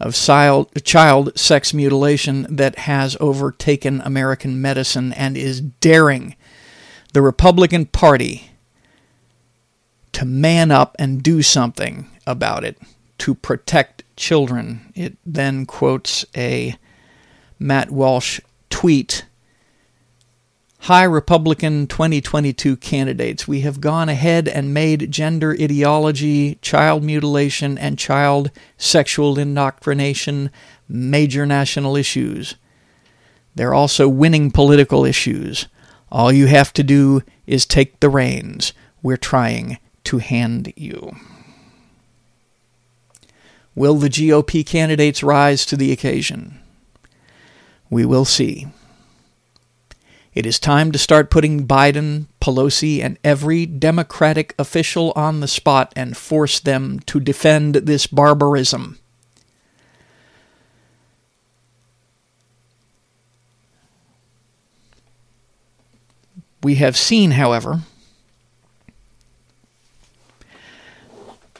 of 0.00 0.14
child 0.14 1.38
sex 1.38 1.74
mutilation 1.74 2.46
that 2.48 2.78
has 2.80 3.16
overtaken 3.20 4.00
American 4.02 4.60
medicine 4.60 5.12
and 5.12 5.36
is 5.36 5.60
daring 5.60 6.36
the 7.12 7.22
Republican 7.22 7.86
Party 7.86 8.47
to 10.18 10.24
man 10.24 10.72
up 10.72 10.96
and 10.98 11.22
do 11.22 11.42
something 11.42 12.10
about 12.26 12.64
it 12.64 12.76
to 13.18 13.36
protect 13.36 14.02
children. 14.16 14.92
It 14.96 15.16
then 15.24 15.64
quotes 15.64 16.24
a 16.36 16.74
Matt 17.60 17.92
Walsh 17.92 18.40
tweet 18.68 19.24
Hi, 20.80 21.04
Republican 21.04 21.86
2022 21.86 22.78
candidates. 22.78 23.46
We 23.46 23.60
have 23.60 23.80
gone 23.80 24.08
ahead 24.08 24.48
and 24.48 24.74
made 24.74 25.12
gender 25.12 25.52
ideology, 25.52 26.56
child 26.62 27.04
mutilation, 27.04 27.78
and 27.78 27.96
child 27.96 28.50
sexual 28.76 29.38
indoctrination 29.38 30.50
major 30.88 31.46
national 31.46 31.94
issues. 31.94 32.56
They're 33.54 33.74
also 33.74 34.08
winning 34.08 34.50
political 34.50 35.04
issues. 35.04 35.68
All 36.10 36.32
you 36.32 36.46
have 36.46 36.72
to 36.72 36.82
do 36.82 37.22
is 37.46 37.64
take 37.64 38.00
the 38.00 38.10
reins. 38.10 38.72
We're 39.00 39.16
trying 39.16 39.78
to 40.08 40.18
hand 40.18 40.72
you. 40.74 41.14
Will 43.74 43.96
the 43.96 44.08
GOP 44.08 44.64
candidates 44.64 45.22
rise 45.22 45.66
to 45.66 45.76
the 45.76 45.92
occasion? 45.92 46.58
We 47.90 48.06
will 48.06 48.24
see. 48.24 48.68
It 50.32 50.46
is 50.46 50.58
time 50.58 50.92
to 50.92 50.98
start 50.98 51.30
putting 51.30 51.66
Biden, 51.66 52.24
Pelosi, 52.40 53.02
and 53.04 53.18
every 53.22 53.66
Democratic 53.66 54.54
official 54.58 55.12
on 55.14 55.40
the 55.40 55.46
spot 55.46 55.92
and 55.94 56.16
force 56.16 56.58
them 56.58 57.00
to 57.00 57.20
defend 57.20 57.74
this 57.74 58.06
barbarism. 58.06 58.98
We 66.62 66.76
have 66.76 66.96
seen, 66.96 67.32
however, 67.32 67.82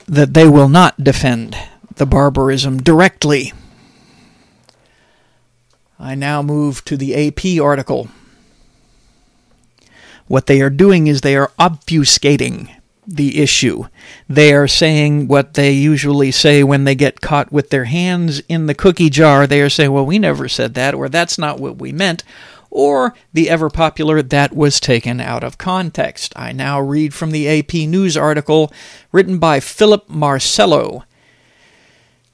that 0.08 0.34
they 0.34 0.48
will 0.48 0.68
not 0.68 1.02
defend 1.02 1.56
the 1.96 2.06
barbarism 2.06 2.82
directly. 2.82 3.52
I 5.98 6.14
now 6.14 6.42
move 6.42 6.84
to 6.86 6.96
the 6.96 7.28
AP 7.28 7.62
article 7.62 8.08
what 10.28 10.46
they 10.46 10.60
are 10.60 10.70
doing 10.70 11.06
is 11.06 11.20
they 11.20 11.36
are 11.36 11.50
obfuscating 11.58 12.70
the 13.06 13.40
issue. 13.40 13.84
They 14.28 14.52
are 14.52 14.68
saying 14.68 15.26
what 15.26 15.54
they 15.54 15.72
usually 15.72 16.30
say 16.30 16.62
when 16.62 16.84
they 16.84 16.94
get 16.94 17.22
caught 17.22 17.50
with 17.50 17.70
their 17.70 17.86
hands 17.86 18.40
in 18.40 18.66
the 18.66 18.74
cookie 18.74 19.08
jar. 19.08 19.46
They 19.46 19.62
are 19.62 19.70
saying, 19.70 19.90
well, 19.90 20.04
we 20.04 20.18
never 20.18 20.46
said 20.46 20.74
that, 20.74 20.94
or 20.94 21.08
that's 21.08 21.38
not 21.38 21.58
what 21.58 21.78
we 21.78 21.90
meant, 21.90 22.22
or 22.70 23.14
the 23.32 23.48
ever 23.48 23.70
popular, 23.70 24.22
that 24.22 24.54
was 24.54 24.80
taken 24.80 25.20
out 25.20 25.44
of 25.44 25.58
context. 25.58 26.32
I 26.36 26.52
now 26.52 26.80
read 26.80 27.14
from 27.14 27.30
the 27.30 27.48
AP 27.48 27.74
News 27.74 28.16
article 28.16 28.72
written 29.12 29.38
by 29.38 29.60
Philip 29.60 30.08
Marcelo 30.08 31.04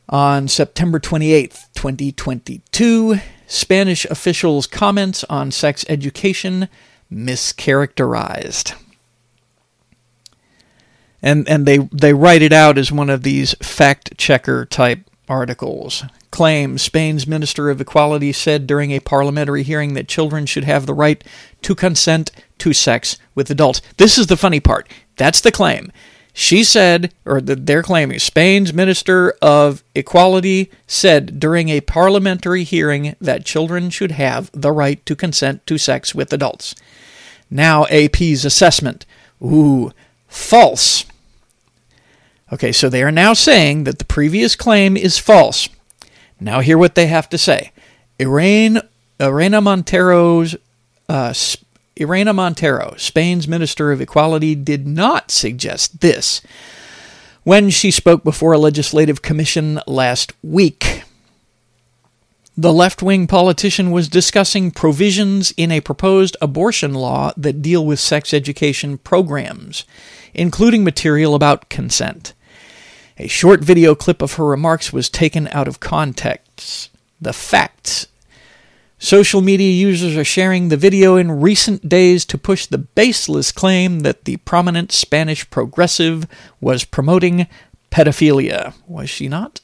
on 0.09 0.49
September 0.49 0.99
28, 0.99 1.51
2022. 1.75 3.17
Spanish 3.47 4.05
officials' 4.07 4.67
comments 4.67 5.25
on 5.25 5.51
sex 5.51 5.85
education 5.89 6.69
mischaracterized 7.13 8.75
and 11.25 11.49
and 11.49 11.65
they 11.67 11.79
they 11.91 12.13
write 12.13 12.43
it 12.43 12.53
out 12.53 12.77
as 12.77 12.93
one 12.93 13.09
of 13.09 13.23
these 13.23 13.55
fact 13.55 14.17
checker 14.19 14.67
type 14.67 15.11
articles. 15.29 16.05
Claim 16.35 16.79
Spain's 16.79 17.29
Minister 17.29 17.71
of 17.71 17.81
Equality 17.81 18.33
said 18.33 18.67
during 18.67 18.91
a 18.91 18.99
parliamentary 18.99 19.63
hearing 19.63 19.95
that 19.95 20.09
children 20.09 20.47
should 20.47 20.65
have 20.65 20.85
the 20.85 20.93
right 20.93 21.23
to 21.63 21.77
consent 21.77 22.33
to 22.59 22.73
sex 22.73 23.19
with 23.37 23.53
adults. 23.53 23.81
This 23.99 24.19
is 24.19 24.27
the 24.27 24.37
funny 24.37 24.59
part. 24.59 24.89
That's 25.17 25.41
the 25.41 25.53
claim. 25.53 25.93
She 26.33 26.65
said, 26.65 27.15
or 27.25 27.41
they're 27.41 27.85
claiming, 27.85 28.19
Spain's 28.19 28.75
Minister 28.75 29.37
of 29.41 29.85
Equality 29.95 30.73
said 30.89 31.39
during 31.39 31.69
a 31.69 31.83
parliamentary 31.83 32.65
hearing 32.65 33.15
that 33.21 33.45
children 33.45 33.89
should 33.89 34.11
have 34.11 34.51
the 34.53 34.73
right 34.73 35.07
to 35.07 35.15
consent 35.15 35.65
to 35.69 35.79
sex 35.79 36.17
with 36.17 36.33
adults. 36.33 36.75
Now 37.49 37.87
AP's 37.87 38.45
assessment. 38.45 39.07
Ooh, 39.41 39.93
false. 40.27 41.05
Okay, 42.53 42.73
so 42.73 42.89
they 42.89 43.05
are 43.05 43.13
now 43.13 43.35
saying 43.35 43.85
that 43.85 44.01
the 44.01 44.05
previous 44.05 44.57
claim 44.57 44.97
is 44.97 45.17
false. 45.17 45.69
Now 46.41 46.61
hear 46.61 46.79
what 46.79 46.95
they 46.95 47.07
have 47.07 47.29
to 47.31 47.39
say. 47.39 47.73
Irene, 48.21 48.81
Irena 49.21 49.61
Montero's 49.61 50.57
uh, 51.09 51.35
Irena 51.97 52.33
Montero, 52.33 52.95
Spain's 52.97 53.47
Minister 53.47 53.93
of 53.93 54.01
Equality, 54.01 54.55
did 54.55 54.87
not 54.87 55.31
suggest 55.31 56.01
this 56.01 56.41
when 57.45 57.71
she 57.71 57.91
spoke 57.91 58.25
before 58.25 58.53
a 58.53 58.59
legislative 58.59 59.23
commission 59.23 59.81
last 59.87 60.33
week. 60.43 61.03
The 62.57 62.73
left 62.73 63.03
wing 63.03 63.27
politician 63.27 63.91
was 63.91 64.09
discussing 64.09 64.71
provisions 64.71 65.53
in 65.57 65.71
a 65.71 65.81
proposed 65.81 66.37
abortion 66.41 66.95
law 66.95 67.33
that 67.37 67.63
deal 67.63 67.85
with 67.85 67.99
sex 68.01 68.33
education 68.33 68.99
programs 68.99 69.85
including 70.35 70.85
material 70.85 71.35
about 71.35 71.69
consent. 71.69 72.35
A 73.17 73.29
short 73.29 73.63
video 73.63 73.95
clip 73.95 74.23
of 74.23 74.35
her 74.35 74.45
remarks 74.45 74.93
was 74.93 75.09
taken 75.09 75.47
out 75.49 75.69
of 75.69 75.79
context. 75.79 76.91
The 77.21 77.33
facts. 77.33 78.09
Social 78.99 79.41
media 79.41 79.71
users 79.71 80.17
are 80.17 80.25
sharing 80.25 80.69
the 80.69 80.77
video 80.77 81.17
in 81.17 81.41
recent 81.41 81.89
days 81.89 82.25
to 82.25 82.39
push 82.39 82.67
the 82.67 82.79
baseless 82.79 83.53
claim 83.53 84.01
that 84.01 84.25
the 84.25 84.39
prominent 84.39 84.91
Spanish 84.91 85.49
progressive 85.49 86.27
was 86.61 86.85
promoting 86.85 87.47
pedophilia. 87.93 88.75
Was 88.89 89.11
she 89.11 89.29
not? 89.29 89.61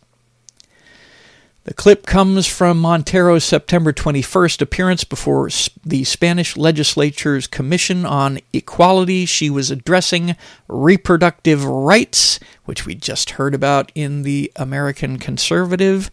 The 1.64 1.74
clip 1.74 2.06
comes 2.06 2.46
from 2.46 2.80
Montero's 2.80 3.44
September 3.44 3.92
21st 3.92 4.62
appearance 4.62 5.04
before 5.04 5.50
the 5.84 6.04
Spanish 6.04 6.56
legislature's 6.56 7.46
Commission 7.46 8.06
on 8.06 8.40
Equality. 8.54 9.26
She 9.26 9.50
was 9.50 9.70
addressing 9.70 10.36
reproductive 10.68 11.62
rights, 11.66 12.40
which 12.64 12.86
we 12.86 12.94
just 12.94 13.30
heard 13.32 13.54
about 13.54 13.92
in 13.94 14.22
the 14.22 14.50
American 14.56 15.18
Conservative 15.18 16.10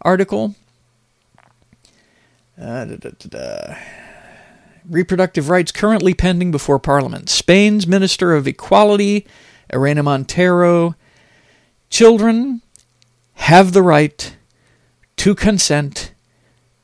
article. 0.00 0.56
Uh, 2.60 2.84
da, 2.84 2.96
da, 2.96 3.10
da, 3.28 3.76
reproductive 4.88 5.48
rights 5.48 5.70
currently 5.70 6.12
pending 6.12 6.50
before 6.50 6.80
Parliament. 6.80 7.30
Spain's 7.30 7.86
Minister 7.86 8.34
of 8.34 8.48
Equality, 8.48 9.28
Irene 9.72 10.02
Montero. 10.04 10.96
Children 11.88 12.62
have 13.34 13.72
the 13.72 13.82
right 13.82 14.36
to 15.22 15.36
consent 15.36 16.12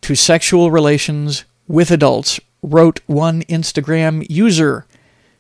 to 0.01 0.15
sexual 0.15 0.71
relations 0.71 1.45
with 1.67 1.91
adults, 1.91 2.39
wrote 2.63 3.01
one 3.09 3.43
Instagram 3.47 4.25
user 4.31 4.87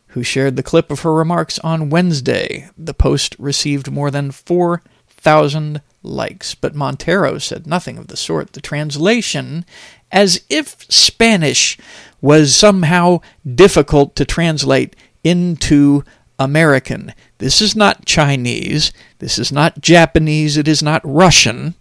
who 0.08 0.24
shared 0.24 0.56
the 0.56 0.64
clip 0.64 0.90
of 0.90 1.02
her 1.02 1.14
remarks 1.14 1.60
on 1.60 1.90
Wednesday. 1.90 2.68
The 2.76 2.94
post 2.94 3.36
received 3.38 3.88
more 3.88 4.10
than 4.10 4.32
4,000 4.32 5.80
likes, 6.02 6.56
but 6.56 6.74
Montero 6.74 7.38
said 7.38 7.68
nothing 7.68 7.98
of 7.98 8.08
the 8.08 8.16
sort. 8.16 8.54
The 8.54 8.60
translation, 8.60 9.64
as 10.10 10.44
if 10.50 10.84
Spanish 10.88 11.78
was 12.20 12.56
somehow 12.56 13.20
difficult 13.46 14.16
to 14.16 14.24
translate 14.24 14.96
into 15.22 16.02
American. 16.36 17.14
This 17.38 17.62
is 17.62 17.76
not 17.76 18.06
Chinese. 18.06 18.90
This 19.20 19.38
is 19.38 19.52
not 19.52 19.80
Japanese. 19.80 20.56
It 20.56 20.66
is 20.66 20.82
not 20.82 21.00
Russian. 21.04 21.76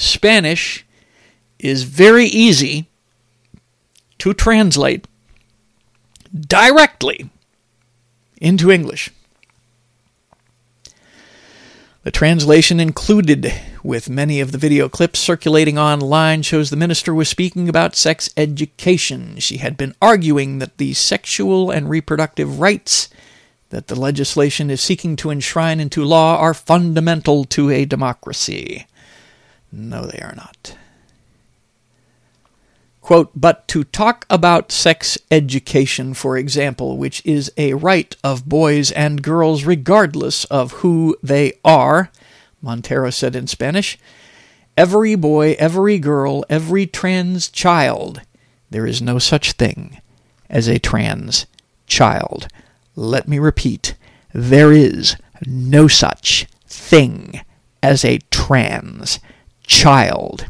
Spanish 0.00 0.86
is 1.58 1.82
very 1.82 2.24
easy 2.24 2.88
to 4.18 4.32
translate 4.32 5.06
directly 6.34 7.28
into 8.40 8.70
English. 8.70 9.10
The 12.02 12.10
translation 12.10 12.80
included 12.80 13.52
with 13.84 14.08
many 14.08 14.40
of 14.40 14.52
the 14.52 14.58
video 14.58 14.88
clips 14.88 15.18
circulating 15.18 15.78
online 15.78 16.40
shows 16.40 16.70
the 16.70 16.76
minister 16.76 17.12
was 17.12 17.28
speaking 17.28 17.68
about 17.68 17.94
sex 17.94 18.30
education. 18.38 19.38
She 19.38 19.58
had 19.58 19.76
been 19.76 19.94
arguing 20.00 20.60
that 20.60 20.78
the 20.78 20.94
sexual 20.94 21.70
and 21.70 21.90
reproductive 21.90 22.58
rights 22.58 23.10
that 23.68 23.88
the 23.88 24.00
legislation 24.00 24.70
is 24.70 24.80
seeking 24.80 25.14
to 25.16 25.30
enshrine 25.30 25.78
into 25.78 26.04
law 26.04 26.38
are 26.38 26.54
fundamental 26.54 27.44
to 27.44 27.68
a 27.68 27.84
democracy. 27.84 28.86
No, 29.72 30.06
they 30.06 30.18
are 30.18 30.34
not. 30.34 30.76
Quote, 33.00 33.30
but 33.34 33.66
to 33.68 33.82
talk 33.84 34.26
about 34.30 34.70
sex 34.70 35.18
education, 35.30 36.14
for 36.14 36.36
example, 36.36 36.96
which 36.96 37.24
is 37.24 37.50
a 37.56 37.74
right 37.74 38.14
of 38.22 38.48
boys 38.48 38.92
and 38.92 39.22
girls 39.22 39.64
regardless 39.64 40.44
of 40.44 40.72
who 40.72 41.16
they 41.22 41.54
are, 41.64 42.10
Montero 42.62 43.10
said 43.10 43.34
in 43.34 43.46
Spanish, 43.46 43.98
every 44.76 45.14
boy, 45.14 45.56
every 45.58 45.98
girl, 45.98 46.44
every 46.48 46.86
trans 46.86 47.48
child, 47.48 48.20
there 48.70 48.86
is 48.86 49.02
no 49.02 49.18
such 49.18 49.52
thing 49.52 50.00
as 50.48 50.68
a 50.68 50.78
trans 50.78 51.46
child. 51.86 52.48
Let 52.94 53.26
me 53.26 53.38
repeat, 53.38 53.94
there 54.32 54.72
is 54.72 55.16
no 55.46 55.88
such 55.88 56.46
thing 56.66 57.40
as 57.82 58.04
a 58.04 58.18
trans 58.30 59.18
child. 59.70 60.46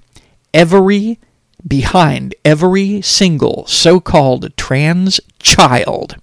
Every 0.54 1.18
behind 1.66 2.34
every 2.42 3.02
single 3.02 3.66
so 3.66 4.00
called 4.00 4.56
trans 4.56 5.20
child 5.38 6.16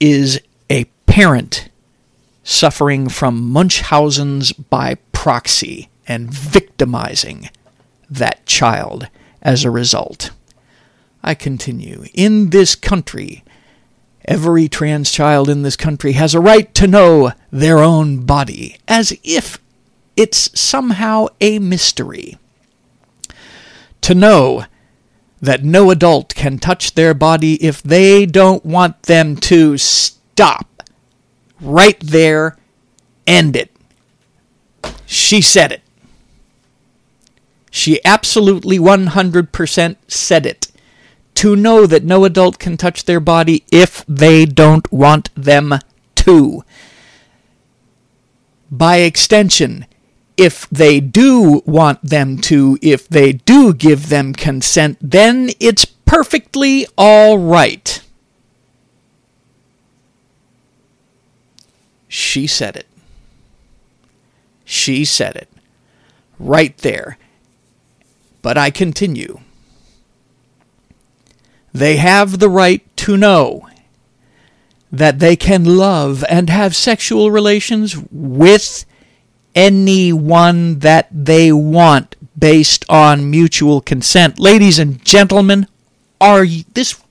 is 0.00 0.40
a 0.68 0.84
parent 1.06 1.68
suffering 2.42 3.08
from 3.08 3.48
Munchausen's 3.50 4.50
by 4.52 4.96
proxy 5.12 5.88
and 6.08 6.28
victimizing 6.28 7.50
that 8.10 8.44
child 8.44 9.08
as 9.40 9.64
a 9.64 9.70
result. 9.70 10.30
I 11.22 11.34
continue. 11.34 12.06
In 12.14 12.50
this 12.50 12.74
country, 12.74 13.44
every 14.24 14.68
trans 14.68 15.12
child 15.12 15.48
in 15.48 15.62
this 15.62 15.76
country 15.76 16.12
has 16.12 16.34
a 16.34 16.40
right 16.40 16.74
to 16.74 16.88
know 16.88 17.30
their 17.52 17.78
own 17.78 18.26
body, 18.26 18.76
as 18.88 19.16
if 19.22 19.60
it's 20.18 20.50
somehow 20.58 21.28
a 21.40 21.60
mystery. 21.60 22.36
To 24.00 24.14
know 24.14 24.64
that 25.40 25.62
no 25.62 25.92
adult 25.92 26.34
can 26.34 26.58
touch 26.58 26.94
their 26.94 27.14
body 27.14 27.54
if 27.64 27.80
they 27.80 28.26
don't 28.26 28.66
want 28.66 29.04
them 29.04 29.36
to 29.36 29.78
stop. 29.78 30.82
Right 31.60 32.00
there, 32.00 32.56
end 33.28 33.54
it. 33.54 33.70
She 35.06 35.40
said 35.40 35.70
it. 35.70 35.82
She 37.70 38.04
absolutely 38.04 38.78
100% 38.78 39.96
said 40.08 40.46
it. 40.46 40.72
To 41.34 41.54
know 41.54 41.86
that 41.86 42.02
no 42.02 42.24
adult 42.24 42.58
can 42.58 42.76
touch 42.76 43.04
their 43.04 43.20
body 43.20 43.64
if 43.70 44.04
they 44.08 44.44
don't 44.44 44.90
want 44.90 45.30
them 45.36 45.78
to. 46.16 46.64
By 48.70 48.96
extension, 48.96 49.86
if 50.38 50.70
they 50.70 51.00
do 51.00 51.62
want 51.66 52.00
them 52.02 52.38
to, 52.38 52.78
if 52.80 53.08
they 53.08 53.32
do 53.32 53.74
give 53.74 54.08
them 54.08 54.32
consent, 54.32 54.96
then 55.02 55.50
it's 55.58 55.84
perfectly 55.84 56.86
all 56.96 57.38
right. 57.38 58.00
She 62.06 62.46
said 62.46 62.76
it. 62.76 62.86
She 64.64 65.04
said 65.04 65.34
it. 65.34 65.48
Right 66.38 66.78
there. 66.78 67.18
But 68.40 68.56
I 68.56 68.70
continue. 68.70 69.40
They 71.72 71.96
have 71.96 72.38
the 72.38 72.48
right 72.48 72.84
to 72.98 73.16
know 73.16 73.68
that 74.92 75.18
they 75.18 75.36
can 75.36 75.64
love 75.64 76.24
and 76.28 76.48
have 76.48 76.76
sexual 76.76 77.30
relations 77.30 77.96
with 78.10 78.86
anyone 79.58 80.78
that 80.78 81.08
they 81.10 81.50
want 81.50 82.14
based 82.38 82.84
on 82.88 83.28
mutual 83.28 83.80
consent. 83.80 84.38
Ladies 84.38 84.78
and 84.78 85.04
gentlemen, 85.04 85.66
are 86.20 86.44
you, 86.44 86.62
this 86.74 87.02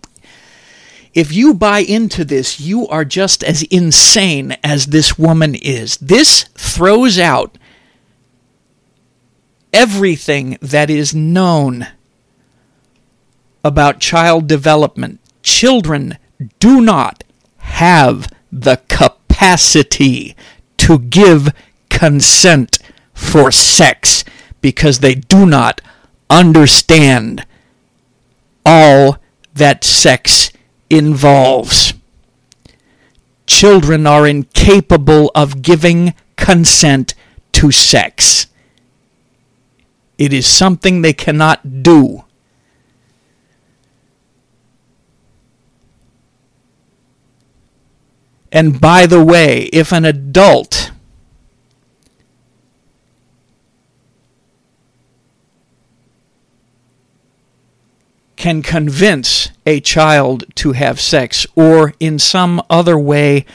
if 1.13 1.33
you 1.33 1.53
buy 1.53 1.79
into 1.79 2.23
this, 2.23 2.59
you 2.61 2.87
are 2.87 3.03
just 3.03 3.43
as 3.43 3.63
insane 3.63 4.55
as 4.63 4.87
this 4.87 5.19
woman 5.19 5.55
is. 5.55 5.97
This 5.97 6.43
throws 6.53 7.19
out 7.19 7.57
everything 9.73 10.57
that 10.61 10.89
is 10.89 11.13
known 11.13 11.87
about 13.61 13.99
child 13.99 14.47
development. 14.47 15.19
Children 15.43 16.17
do 16.59 16.79
not 16.79 17.25
have 17.57 18.31
the 18.51 18.77
capacity 18.87 20.33
to 20.77 20.99
give 20.99 21.51
consent 21.97 22.77
for 23.15 23.51
sex 23.51 24.23
because 24.61 24.99
they 24.99 25.15
do 25.15 25.47
not 25.47 25.81
understand 26.29 27.43
all 28.63 29.17
that 29.55 29.83
sex 29.83 30.51
involves. 30.91 31.95
Children 33.47 34.05
are 34.05 34.27
incapable 34.27 35.31
of 35.33 35.63
giving 35.63 36.13
consent 36.35 37.15
to 37.53 37.71
sex. 37.71 38.45
It 40.19 40.31
is 40.33 40.45
something 40.45 41.01
they 41.01 41.13
cannot 41.13 41.81
do. 41.81 42.25
And 48.51 48.79
by 48.79 49.07
the 49.07 49.23
way, 49.23 49.63
if 49.73 49.91
an 49.91 50.05
adult 50.05 50.91
can 58.37 58.61
convince 58.61 59.49
a 59.65 59.79
child 59.81 60.45
to 60.55 60.71
have 60.71 61.01
sex 61.01 61.45
or 61.55 61.93
in 61.99 62.17
some 62.19 62.61
other 62.69 62.97
way 62.97 63.45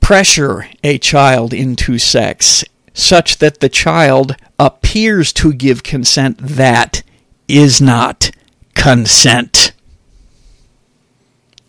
pressure 0.00 0.68
a 0.82 0.98
child 0.98 1.52
into 1.52 1.98
sex 1.98 2.64
such 2.94 3.38
that 3.38 3.60
the 3.60 3.68
child 3.68 4.36
appears 4.58 5.32
to 5.32 5.52
give 5.52 5.82
consent 5.82 6.38
that 6.38 7.02
is 7.48 7.80
not 7.80 8.30
consent. 8.74 9.72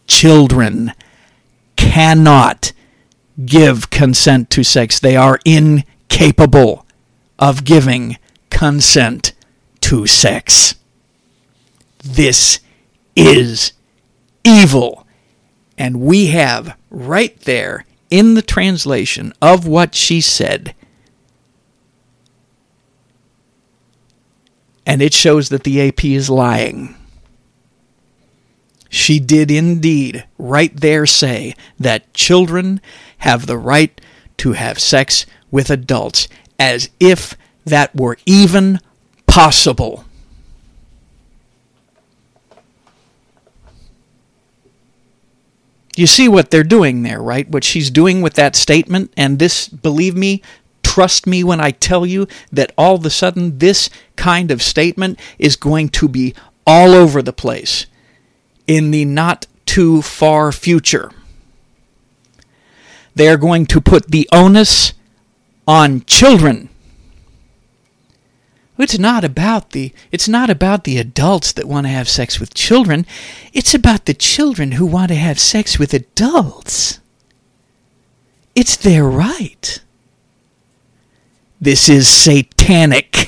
Children 0.08 0.94
cannot 1.76 2.72
give 3.44 3.90
consent 3.90 4.50
to 4.52 4.64
sex. 4.64 5.00
They 5.00 5.16
are 5.16 5.40
incapable 5.44 6.86
of 7.40 7.64
giving 7.64 8.18
consent 8.50 9.34
to 9.82 10.06
sex. 10.06 10.76
This 12.06 12.60
is 13.16 13.74
evil. 14.44 15.08
And 15.78 16.02
we 16.02 16.28
have 16.28 16.78
right 16.90 17.38
there 17.42 17.86
in 18.10 18.36
the 18.36 18.42
translation 18.42 19.34
of 19.42 19.68
what 19.68 19.96
she 19.96 20.22
said. 20.22 20.76
And 24.86 25.02
it 25.02 25.14
shows 25.14 25.50
that 25.50 25.64
the 25.64 25.82
AP 25.88 26.06
is 26.06 26.30
lying. 26.30 26.96
She 28.88 29.20
did 29.20 29.50
indeed 29.50 30.26
right 30.38 30.76
there 30.80 31.08
say 31.08 31.56
that 31.80 32.14
children 32.14 32.80
have 33.18 33.48
the 33.48 33.58
right 33.58 34.00
to 34.38 34.54
have 34.54 34.80
sex 34.80 35.26
with 35.50 35.70
adults, 35.70 36.28
as 36.60 36.90
if 37.00 37.36
that 37.66 37.96
were 37.96 38.18
even 38.26 38.80
possible. 39.26 40.05
You 45.96 46.08
see 46.08 46.28
what 46.28 46.52
they're 46.52 46.64
doing 46.64 47.04
there, 47.04 47.22
right? 47.22 47.50
What 47.50 47.64
she's 47.64 47.90
doing 47.90 48.22
with 48.22 48.34
that 48.34 48.56
statement. 48.56 49.14
And 49.16 49.40
this, 49.40 49.68
believe 49.68 50.16
me, 50.16 50.42
trust 50.84 51.26
me 51.26 51.44
when 51.44 51.60
I 51.60 51.72
tell 51.72 52.06
you 52.06 52.28
that 52.52 52.74
all 52.78 52.96
of 52.96 53.06
a 53.06 53.10
sudden 53.10 53.60
this 53.60 53.90
kind 54.16 54.52
of 54.52 54.62
statement 54.62 55.20
is 55.40 55.56
going 55.56 55.90
to 55.90 56.08
be 56.08 56.34
all 56.68 56.94
over 56.94 57.22
the 57.22 57.34
place 57.34 57.86
in 58.68 58.92
the 58.92 59.06
not 59.06 59.48
too 59.66 60.02
far 60.02 60.52
future. 60.52 61.12
They 63.14 63.30
are 63.30 63.38
going 63.38 63.66
to 63.68 63.80
put 63.80 64.12
the 64.12 64.28
onus 64.32 64.94
on 65.68 66.04
children 66.06 66.70
it's 68.78 69.00
not 69.00 69.24
about 69.24 69.72
the 69.72 69.94
it's 70.12 70.28
not 70.28 70.50
about 70.50 70.84
the 70.84 70.98
adults 70.98 71.54
that 71.54 71.68
want 71.68 71.86
to 71.86 71.92
have 71.92 72.10
sex 72.10 72.40
with 72.40 72.54
children. 72.54 73.06
It's 73.54 73.74
about 73.74 74.06
the 74.06 74.14
children 74.14 74.74
who 74.74 74.86
want 74.86 75.10
to 75.10 75.16
have 75.16 75.40
sex 75.40 75.80
with 75.80 75.94
adults. 75.94 77.00
It's 78.54 78.76
their 78.76 79.06
right. 79.06 79.80
This 81.60 81.88
is 81.88 82.08
satanic. 82.08 83.25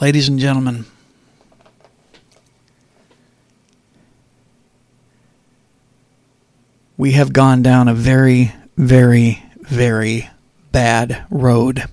Ladies 0.00 0.30
and 0.30 0.38
gentlemen, 0.38 0.86
we 6.96 7.12
have 7.12 7.34
gone 7.34 7.60
down 7.60 7.86
a 7.86 7.92
very, 7.92 8.50
very, 8.78 9.44
very 9.56 10.30
bad 10.72 11.26
road. 11.28 11.84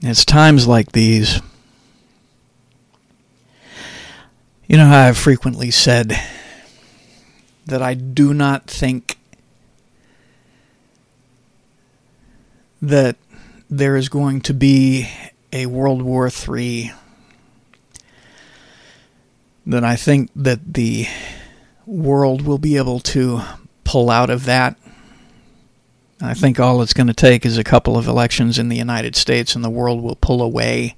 It's 0.00 0.24
times 0.24 0.68
like 0.68 0.92
these. 0.92 1.40
You 4.68 4.76
know 4.76 4.86
how 4.86 5.08
I've 5.08 5.18
frequently 5.18 5.72
said 5.72 6.16
that 7.66 7.82
I 7.82 7.94
do 7.94 8.32
not 8.32 8.70
think 8.70 9.17
that 12.80 13.16
there 13.70 13.96
is 13.96 14.08
going 14.08 14.40
to 14.42 14.54
be 14.54 15.08
a 15.52 15.66
World 15.66 16.02
War 16.02 16.28
III, 16.28 16.92
then 19.66 19.84
I 19.84 19.96
think 19.96 20.30
that 20.34 20.74
the 20.74 21.06
world 21.86 22.42
will 22.42 22.58
be 22.58 22.76
able 22.76 23.00
to 23.00 23.42
pull 23.84 24.10
out 24.10 24.30
of 24.30 24.44
that. 24.44 24.76
I 26.20 26.34
think 26.34 26.58
all 26.58 26.82
it's 26.82 26.94
going 26.94 27.06
to 27.06 27.14
take 27.14 27.46
is 27.46 27.58
a 27.58 27.64
couple 27.64 27.96
of 27.96 28.08
elections 28.08 28.58
in 28.58 28.68
the 28.68 28.76
United 28.76 29.14
States 29.14 29.54
and 29.54 29.64
the 29.64 29.70
world 29.70 30.02
will 30.02 30.16
pull 30.16 30.42
away 30.42 30.96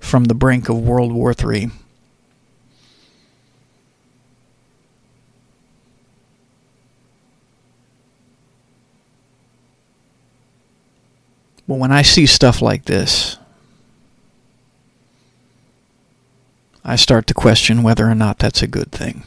from 0.00 0.24
the 0.24 0.34
brink 0.34 0.68
of 0.68 0.78
World 0.78 1.12
War 1.12 1.32
III. 1.32 1.70
Well, 11.68 11.78
when 11.78 11.92
I 11.92 12.02
see 12.02 12.26
stuff 12.26 12.60
like 12.60 12.86
this, 12.86 13.38
I 16.84 16.96
start 16.96 17.28
to 17.28 17.34
question 17.34 17.84
whether 17.84 18.10
or 18.10 18.16
not 18.16 18.40
that's 18.40 18.62
a 18.62 18.66
good 18.66 18.90
thing. 18.90 19.22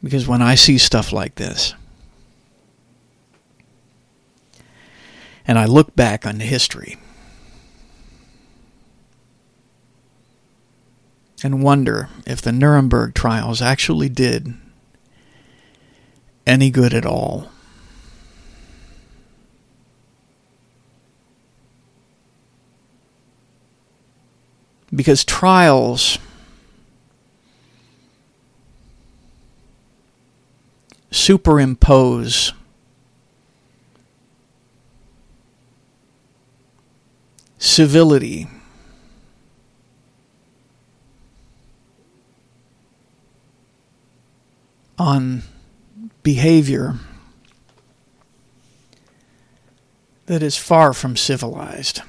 Because 0.00 0.28
when 0.28 0.42
I 0.42 0.54
see 0.54 0.78
stuff 0.78 1.12
like 1.12 1.34
this, 1.34 1.74
And 5.46 5.58
I 5.58 5.64
look 5.64 5.94
back 5.94 6.26
on 6.26 6.40
history 6.40 6.96
and 11.42 11.62
wonder 11.62 12.08
if 12.26 12.42
the 12.42 12.50
Nuremberg 12.50 13.14
trials 13.14 13.62
actually 13.62 14.08
did 14.08 14.54
any 16.46 16.70
good 16.70 16.94
at 16.94 17.04
all. 17.04 17.50
Because 24.94 25.24
trials 25.24 26.18
superimpose 31.10 32.52
civility 37.58 38.46
on 44.98 45.42
behavior 46.26 46.96
that 50.26 50.42
is 50.42 50.56
far 50.56 50.92
from 50.92 51.16
civilized. 51.16 52.02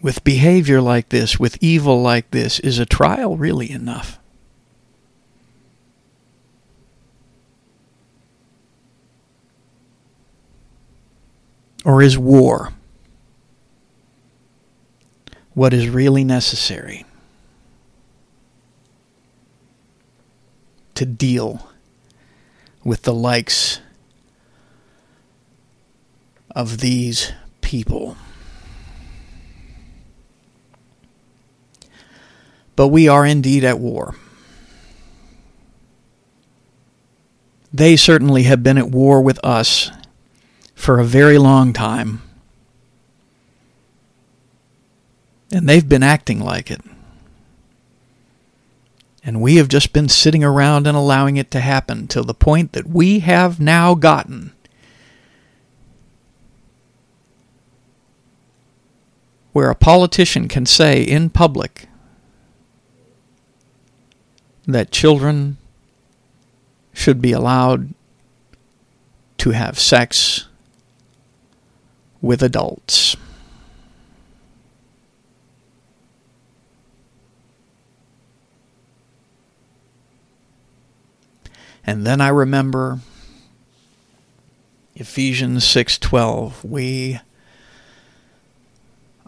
With 0.00 0.24
behavior 0.24 0.80
like 0.80 1.10
this, 1.10 1.38
with 1.38 1.58
evil 1.60 2.00
like 2.00 2.30
this, 2.30 2.58
is 2.60 2.78
a 2.78 2.86
trial 2.86 3.36
really 3.36 3.70
enough? 3.70 4.18
Or 11.86 12.02
is 12.02 12.18
war 12.18 12.72
what 15.54 15.72
is 15.72 15.88
really 15.88 16.24
necessary 16.24 17.06
to 20.96 21.06
deal 21.06 21.70
with 22.82 23.02
the 23.02 23.14
likes 23.14 23.80
of 26.56 26.78
these 26.78 27.32
people? 27.60 28.16
But 32.74 32.88
we 32.88 33.06
are 33.06 33.24
indeed 33.24 33.62
at 33.62 33.78
war. 33.78 34.16
They 37.72 37.94
certainly 37.94 38.42
have 38.42 38.64
been 38.64 38.76
at 38.76 38.90
war 38.90 39.22
with 39.22 39.38
us 39.44 39.92
for 40.76 41.00
a 41.00 41.04
very 41.04 41.38
long 41.38 41.72
time. 41.72 42.22
And 45.52 45.68
they've 45.68 45.88
been 45.88 46.04
acting 46.04 46.38
like 46.38 46.70
it. 46.70 46.80
And 49.24 49.40
we 49.40 49.56
have 49.56 49.66
just 49.66 49.92
been 49.92 50.08
sitting 50.08 50.44
around 50.44 50.86
and 50.86 50.96
allowing 50.96 51.36
it 51.36 51.50
to 51.50 51.60
happen 51.60 52.06
till 52.06 52.22
the 52.22 52.34
point 52.34 52.72
that 52.72 52.86
we 52.86 53.18
have 53.20 53.58
now 53.58 53.94
gotten 53.94 54.52
where 59.52 59.70
a 59.70 59.74
politician 59.74 60.46
can 60.46 60.66
say 60.66 61.02
in 61.02 61.30
public 61.30 61.88
that 64.66 64.90
children 64.90 65.56
should 66.92 67.22
be 67.22 67.32
allowed 67.32 67.94
to 69.38 69.50
have 69.50 69.78
sex 69.78 70.48
with 72.20 72.42
adults. 72.42 73.16
And 81.86 82.04
then 82.04 82.20
I 82.20 82.28
remember 82.28 82.98
Ephesians 84.96 85.64
6:12, 85.64 86.64
we 86.64 87.20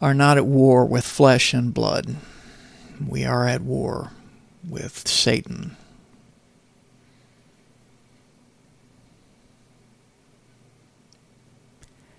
are 0.00 0.14
not 0.14 0.36
at 0.36 0.46
war 0.46 0.84
with 0.84 1.04
flesh 1.04 1.54
and 1.54 1.72
blood. 1.72 2.16
We 3.06 3.24
are 3.24 3.46
at 3.46 3.62
war 3.62 4.10
with 4.68 5.06
Satan. 5.06 5.76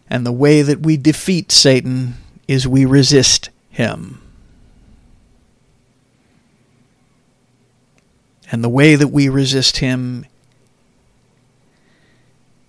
And 0.09 0.25
the 0.25 0.31
way 0.31 0.61
that 0.61 0.81
we 0.81 0.97
defeat 0.97 1.51
Satan 1.51 2.15
is 2.47 2.67
we 2.67 2.85
resist 2.85 3.49
him. 3.69 4.21
And 8.51 8.63
the 8.63 8.69
way 8.69 8.95
that 8.95 9.09
we 9.09 9.29
resist 9.29 9.77
him 9.77 10.25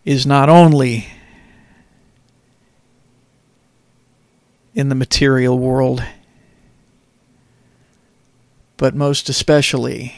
is 0.04 0.26
not 0.26 0.50
only 0.50 1.08
in 4.74 4.90
the 4.90 4.94
material 4.94 5.58
world, 5.58 6.02
but 8.76 8.94
most 8.94 9.28
especially 9.28 10.14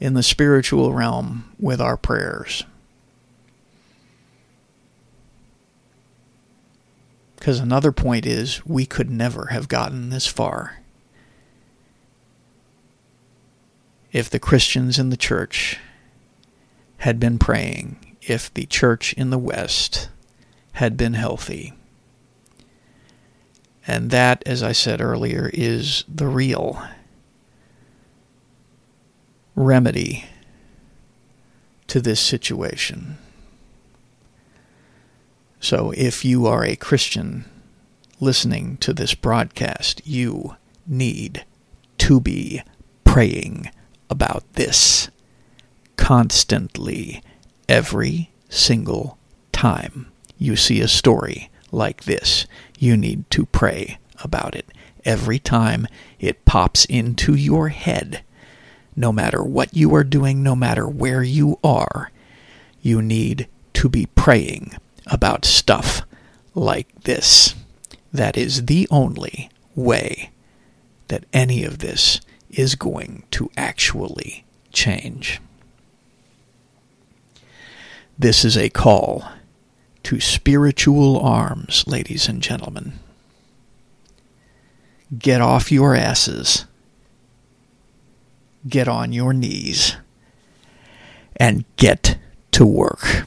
in 0.00 0.14
the 0.14 0.22
spiritual 0.22 0.92
realm 0.92 1.52
with 1.60 1.80
our 1.80 1.96
prayers. 1.96 2.64
Because 7.42 7.58
another 7.58 7.90
point 7.90 8.24
is, 8.24 8.64
we 8.64 8.86
could 8.86 9.10
never 9.10 9.46
have 9.46 9.66
gotten 9.66 10.10
this 10.10 10.28
far 10.28 10.78
if 14.12 14.30
the 14.30 14.38
Christians 14.38 14.96
in 14.96 15.10
the 15.10 15.16
church 15.16 15.80
had 16.98 17.18
been 17.18 17.40
praying, 17.40 18.16
if 18.22 18.54
the 18.54 18.66
church 18.66 19.12
in 19.14 19.30
the 19.30 19.40
West 19.40 20.08
had 20.74 20.96
been 20.96 21.14
healthy. 21.14 21.72
And 23.88 24.12
that, 24.12 24.44
as 24.46 24.62
I 24.62 24.70
said 24.70 25.00
earlier, 25.00 25.50
is 25.52 26.04
the 26.06 26.28
real 26.28 26.80
remedy 29.56 30.26
to 31.88 32.00
this 32.00 32.20
situation. 32.20 33.18
So 35.62 35.92
if 35.96 36.24
you 36.24 36.48
are 36.48 36.64
a 36.64 36.74
Christian 36.74 37.44
listening 38.18 38.78
to 38.78 38.92
this 38.92 39.14
broadcast, 39.14 40.04
you 40.04 40.56
need 40.88 41.44
to 41.98 42.20
be 42.20 42.62
praying 43.04 43.70
about 44.10 44.42
this 44.54 45.08
constantly 45.96 47.22
every 47.68 48.32
single 48.48 49.18
time 49.52 50.08
you 50.36 50.56
see 50.56 50.80
a 50.80 50.88
story 50.88 51.48
like 51.70 52.04
this. 52.04 52.44
You 52.76 52.96
need 52.96 53.30
to 53.30 53.46
pray 53.46 53.98
about 54.24 54.56
it 54.56 54.66
every 55.04 55.38
time 55.38 55.86
it 56.18 56.44
pops 56.44 56.86
into 56.86 57.36
your 57.36 57.68
head. 57.68 58.24
No 58.96 59.12
matter 59.12 59.44
what 59.44 59.76
you 59.76 59.94
are 59.94 60.02
doing, 60.02 60.42
no 60.42 60.56
matter 60.56 60.88
where 60.88 61.22
you 61.22 61.60
are, 61.62 62.10
you 62.80 63.00
need 63.00 63.46
to 63.74 63.88
be 63.88 64.06
praying 64.06 64.76
about 65.06 65.44
stuff 65.44 66.02
like 66.54 66.88
this. 67.02 67.54
That 68.12 68.36
is 68.36 68.66
the 68.66 68.86
only 68.90 69.50
way 69.74 70.30
that 71.08 71.24
any 71.32 71.64
of 71.64 71.78
this 71.78 72.20
is 72.50 72.74
going 72.74 73.24
to 73.30 73.50
actually 73.56 74.44
change. 74.72 75.40
This 78.18 78.44
is 78.44 78.56
a 78.56 78.68
call 78.68 79.26
to 80.04 80.20
spiritual 80.20 81.18
arms, 81.18 81.84
ladies 81.86 82.28
and 82.28 82.42
gentlemen. 82.42 82.98
Get 85.18 85.40
off 85.40 85.72
your 85.72 85.94
asses. 85.94 86.66
Get 88.68 88.88
on 88.88 89.12
your 89.12 89.32
knees. 89.32 89.96
And 91.36 91.64
get 91.76 92.18
to 92.52 92.64
work. 92.64 93.26